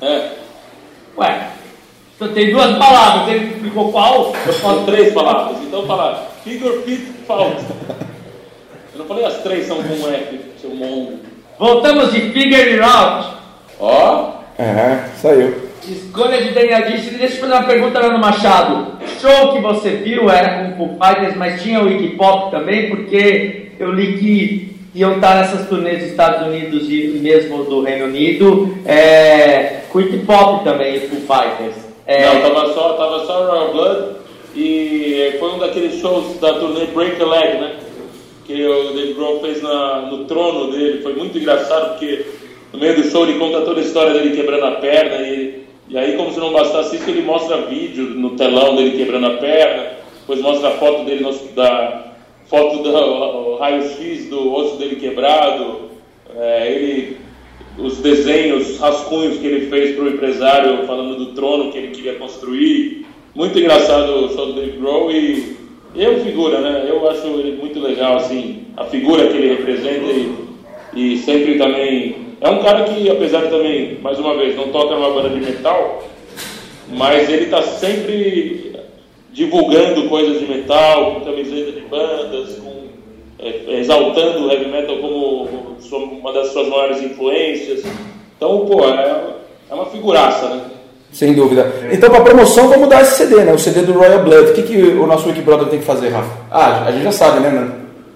[0.00, 0.30] É.
[1.18, 1.48] Ué,
[2.16, 3.28] então tem duas palavras.
[3.34, 4.32] Ele explicou qual?
[4.46, 7.62] Eu falo três palavras, então fala figure fit fault.
[8.94, 11.18] Eu não falei as três são com F, seu mongo.
[11.58, 13.36] Voltamos de Figure It Out.
[13.78, 15.54] Ó, É, saiu.
[15.88, 17.10] Escolha de Daniel Disse.
[17.10, 18.98] Deixa eu fazer uma pergunta lá no Machado.
[19.20, 23.72] Show que você viu era com Foo Fighters, mas tinha o Iggy Pop também, porque
[23.80, 28.76] eu li que iam estar nessas turnês dos Estados Unidos e mesmo do Reino Unido,
[28.84, 31.76] é, com Iggy Pop também, o Foo Fighters.
[32.06, 34.22] É, não, tava só, tava só Royal Blood
[34.54, 37.74] e foi um daqueles shows da turnê Break a Leg, né?
[38.44, 41.02] Que o Dave Grohl fez na, no trono dele.
[41.02, 42.26] Foi muito engraçado porque
[42.72, 45.98] no meio do show ele conta toda a história dele quebrando a perna e, e
[45.98, 49.90] aí como se não bastasse isso ele mostra vídeo no telão dele quebrando a perna,
[50.20, 52.12] depois mostra a foto dele no, da
[52.46, 55.90] foto do raio-x do osso dele quebrado,
[56.36, 57.22] é, ele
[57.78, 62.16] os desenhos, rascunhos que ele fez para o empresário falando do trono que ele queria
[62.16, 63.06] construir.
[63.34, 65.56] Muito engraçado o show do Dave Grohl e
[65.94, 66.86] eu figura, né?
[66.88, 70.34] Eu acho ele muito legal, assim, a figura que ele representa e,
[70.94, 72.31] e sempre também...
[72.42, 75.40] É um cara que, apesar de também, mais uma vez, não toca numa banda de
[75.40, 76.02] metal,
[76.88, 78.72] mas ele está sempre
[79.32, 82.82] divulgando coisas de metal, com camiseta de bandas, com
[83.38, 87.82] é, exaltando o heavy metal como sua- uma das suas maiores influências.
[88.36, 89.20] Então, pô, é,
[89.70, 90.60] é uma figuraça, né?
[91.12, 91.70] Sem dúvida.
[91.92, 93.52] Então, para promoção, vamos dar esse CD, né?
[93.52, 94.50] O CD do Royal Blood.
[94.50, 96.30] O que, que o nosso Wiki Brother tem que fazer, Rafa?
[96.50, 97.74] Ah, a gente já sabe, né, mano?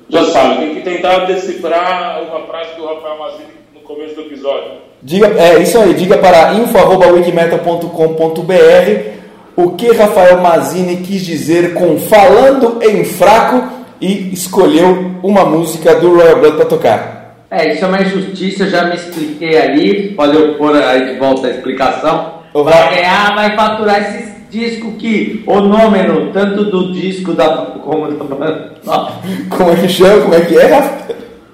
[0.09, 3.56] Já sabe, tem que tentar decifrar uma frase do Rafael Mazini
[3.87, 4.73] começo do episódio.
[5.01, 9.17] Diga, é isso aí, diga para info.wikimetal.com.br
[9.55, 13.63] o que Rafael Mazini quis dizer com falando em fraco
[14.01, 17.37] e escolheu uma música do Royal Blood para tocar.
[17.51, 20.15] É, isso é uma injustiça, eu já me expliquei ali.
[20.15, 22.35] Pode eu pôr aí de volta a explicação?
[22.53, 27.49] Vai ganhar, vai faturar esse disco que o nômeno, tanto do disco da,
[27.83, 28.73] como da banda.
[29.49, 30.23] Como é que chama?
[30.23, 30.71] Como é que é?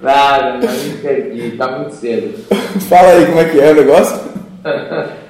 [0.02, 2.34] Nada, não entendi, tá muito cedo.
[2.88, 4.20] Fala aí como é que é o negócio.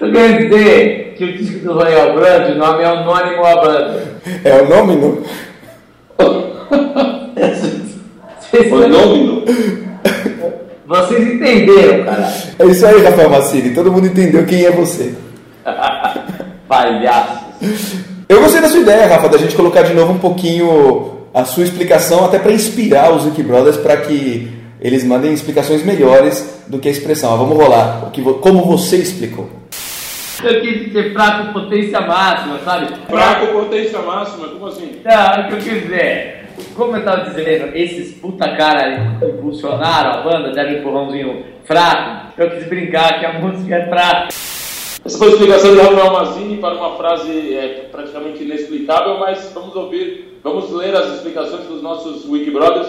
[0.00, 4.02] Eu quero dizer que o disco do Royal Blood, o nome é anônimo banda.
[4.44, 5.22] É o nome, não?
[8.50, 9.44] Vocês, O nome
[10.86, 12.32] vocês entenderam, cara.
[12.58, 13.74] É isso aí, Rafael Mazini.
[13.74, 15.14] Todo mundo entendeu quem é você.
[16.68, 17.94] Palhaços.
[18.28, 21.64] Eu gostei da sua ideia, Rafa, da gente colocar de novo um pouquinho a sua
[21.64, 24.48] explicação, até para inspirar os Wiki Brothers para que
[24.80, 27.34] eles mandem explicações melhores do que a expressão.
[27.34, 29.50] Ah, Vamos rolar o que como você explicou.
[30.42, 32.86] Eu quis dizer fraco potência máxima, sabe?
[33.08, 35.00] Fraco potência máxima, como assim?
[35.04, 36.44] Não, o que eu quis dizer.
[36.76, 42.32] Como eu tava dizendo, esses puta cara que impulsionaram a banda, deram um empurrãozinho fraco.
[42.38, 44.28] Eu quis brincar que a música é fraca.
[45.04, 49.74] Essa foi a explicação de Rafael Mazini para uma frase é, praticamente inexplicável, mas vamos
[49.74, 52.88] ouvir, vamos ler as explicações dos nossos Wikibrothers.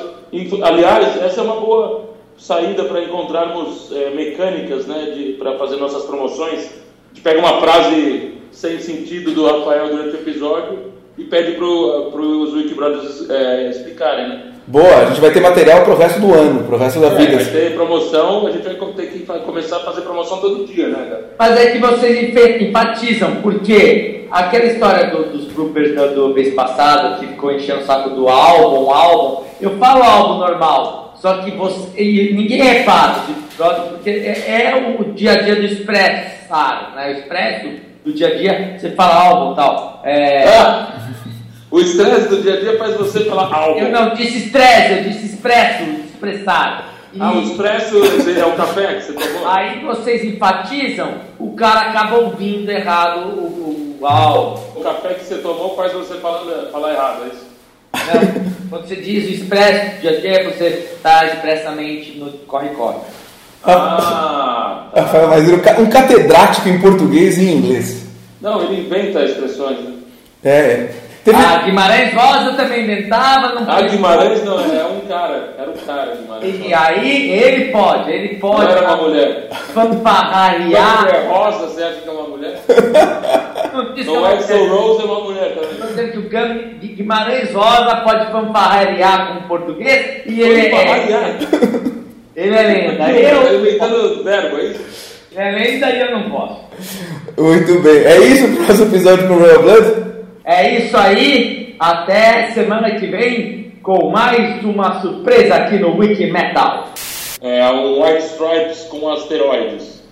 [0.62, 6.66] Aliás, essa é uma boa saída para encontrarmos é, mecânicas né, para fazer nossas promoções.
[6.66, 11.66] A gente pega uma frase sem sentido do Rafael durante o episódio e pede para
[11.66, 14.28] os Wikibrothers é, explicarem.
[14.28, 14.55] Né?
[14.68, 17.36] Boa, a gente vai ter material pro resto do ano, pro resto da É, vida.
[17.38, 21.06] vai ter promoção, a gente vai ter que começar a fazer promoção todo dia, né,
[21.08, 21.30] cara?
[21.38, 27.20] Mas é que vocês enfatizam, porque aquela história do- dos bloopers do, do mês passado,
[27.20, 32.02] que ficou enchendo o saco do álbum, álbum, eu falo álbum normal, só que você,
[32.02, 33.34] e ninguém repara, de-
[33.92, 36.96] porque é, é o dia a dia do expresso, sabe?
[36.96, 37.08] Né?
[37.10, 37.68] O expresso
[38.04, 40.02] do dia a dia, você fala álbum e tal.
[40.04, 40.88] É, Ah,
[41.72, 43.80] o estresse do dia a dia faz você falar algo.
[43.80, 46.94] eu não disse estresse, eu disse expresso, expressar.
[47.14, 47.96] E- Ah, o expresso
[48.38, 49.48] é o café que você tomou?
[49.48, 54.62] Aí vocês enfatizam, o cara acaba ouvindo errado o, o, o álbum.
[54.80, 57.46] O café que você tomou faz você falar, falar errado, é isso?
[57.96, 60.66] Não, quando você diz o expresso, dia a dia, você
[60.96, 62.98] está expressamente no corre-corre.
[63.64, 68.06] Ah, Rafael Mazini, um ca- um catedrático em português e em inglês.
[68.42, 69.80] não, ele inventa expressões.
[69.80, 69.94] Né?
[70.44, 70.90] É.
[71.26, 75.74] Teve, Ah, Guimarães Rosa também inventava, não Ah, Guimarães não, é um cara, era um
[75.74, 76.56] cara Guimarães.
[76.64, 79.48] E aí ele pode, ele Não pode era uma mulher.
[79.74, 80.98] fanfarrariar.
[81.08, 82.62] Quando é rosa, você acha que é uma mulher?
[84.06, 85.88] Não é Axel uma- Rose é uma mulher Estou também.
[85.88, 91.38] dizendo que o Guimarães Rosa pode fanfarrear com o português e ele é.
[92.36, 92.98] Ele é lenda.
[93.04, 95.16] Tá Eu, inventando verbo, é isso?
[95.32, 96.60] ele é lenda e eu não posso.
[97.38, 97.98] Muito bem.
[98.04, 100.15] É isso o próximo episódio com o Royal Blood?
[100.48, 101.76] É isso aí.
[101.80, 106.90] Até semana que vem com mais uma surpresa aqui no Wiki Metal.
[107.42, 110.04] É um White Stripes com asteroides.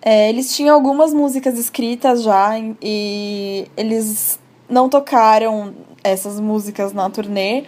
[0.00, 7.64] É, eles tinham algumas músicas escritas já e eles não tocaram essas músicas na turnê.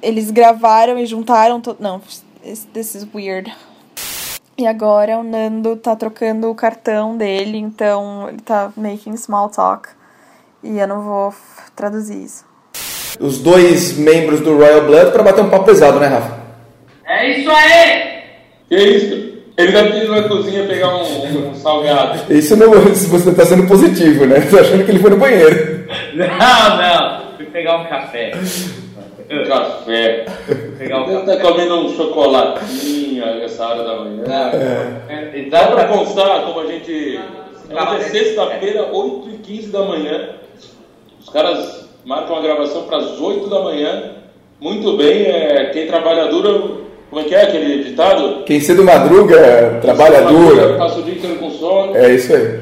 [0.00, 1.60] Eles gravaram e juntaram.
[1.60, 2.00] To não,
[2.42, 3.54] this this is weird.
[4.56, 9.90] E agora o Nando tá trocando o cartão dele, então ele tá making small talk.
[10.64, 11.34] E eu não vou
[11.76, 12.44] traduzir isso.
[13.20, 16.42] Os dois membros do Royal Blood para bater um papo pesado, né, Rafa?
[17.06, 18.14] É isso aí!
[18.68, 19.34] Que isso?
[19.56, 22.32] Ele deve ter ido na cozinha pegar um, um salgado.
[22.32, 24.40] Isso não, você tá sendo positivo, né?
[24.50, 25.84] Tô achando que ele foi no banheiro.
[26.14, 27.36] Não, não.
[27.36, 28.32] Fui pegar um café.
[29.30, 30.24] Um café.
[30.78, 34.24] Pegar um Deve estar comendo um chocolatinho essa hora da manhã.
[35.08, 37.20] É, Só pra constar, como a gente.
[37.70, 40.28] Hoje é sexta-feira, 8h15 da manhã.
[41.24, 44.02] Os caras marcam a gravação para as 8 da manhã.
[44.60, 46.84] Muito bem, é, quem trabalha duro.
[47.10, 48.42] Como é que é aquele ditado?
[48.44, 50.76] Quem cedo madruga, trabalha duro.
[50.78, 51.96] Passa o dia inteiro com sono.
[51.96, 52.60] É isso aí.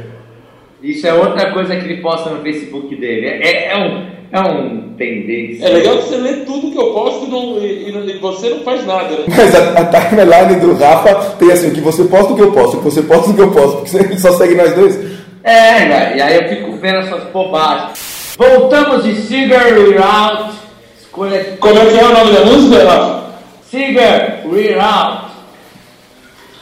[0.83, 3.27] Isso é outra coisa que ele posta no Facebook dele.
[3.27, 5.65] É, é- é um, é um tendência.
[5.65, 8.51] É legal que você lê tudo que eu posto e, não- e- e e você
[8.51, 9.25] não faz nada, né?
[9.35, 12.53] Mas a, a timeline do Rafa tem assim, o que você posta, o que eu
[12.53, 14.99] posto, o que você posta, o que eu posto, porque ele só segue nós dois.
[15.45, 16.17] É.
[16.17, 18.12] E aí eu fico vendo essas bobagens.
[18.37, 20.55] Voltamos de Cigar We're Out.
[21.01, 23.23] Escolha Como é que é o nome da música, Rafa?
[23.71, 25.33] Cigar We're Out.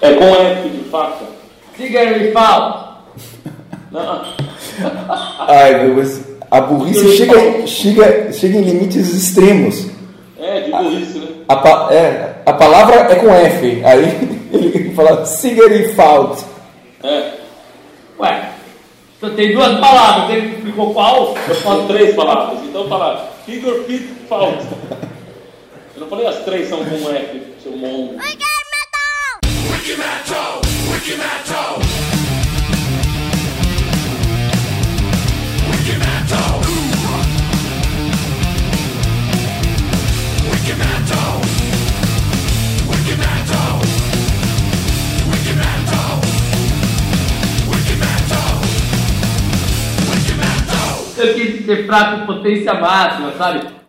[0.01, 1.25] É com F de faca.
[1.77, 2.91] Cigar We're Out.
[3.93, 4.23] Não.
[5.49, 6.21] Ai, meu Deus.
[6.51, 9.87] A burrice chega, chega, chega em limites extremos.
[10.39, 11.27] É, de burrice, né?
[11.49, 13.83] A, pa- é, a palavra é com F.
[13.85, 14.05] Aí
[14.53, 16.41] ele fala cigarifalt.
[17.05, 17.31] É.
[18.19, 18.50] Ué,
[19.21, 20.31] só tem duas palavras.
[20.35, 21.37] Ele explicou qual?
[21.49, 24.67] Eu falo três palavras, então fala figure fit fault.
[25.95, 28.19] Eu não falei as três são com F, seu mongo.
[51.21, 53.80] Eu quis ser fraco potência máxima, sabe?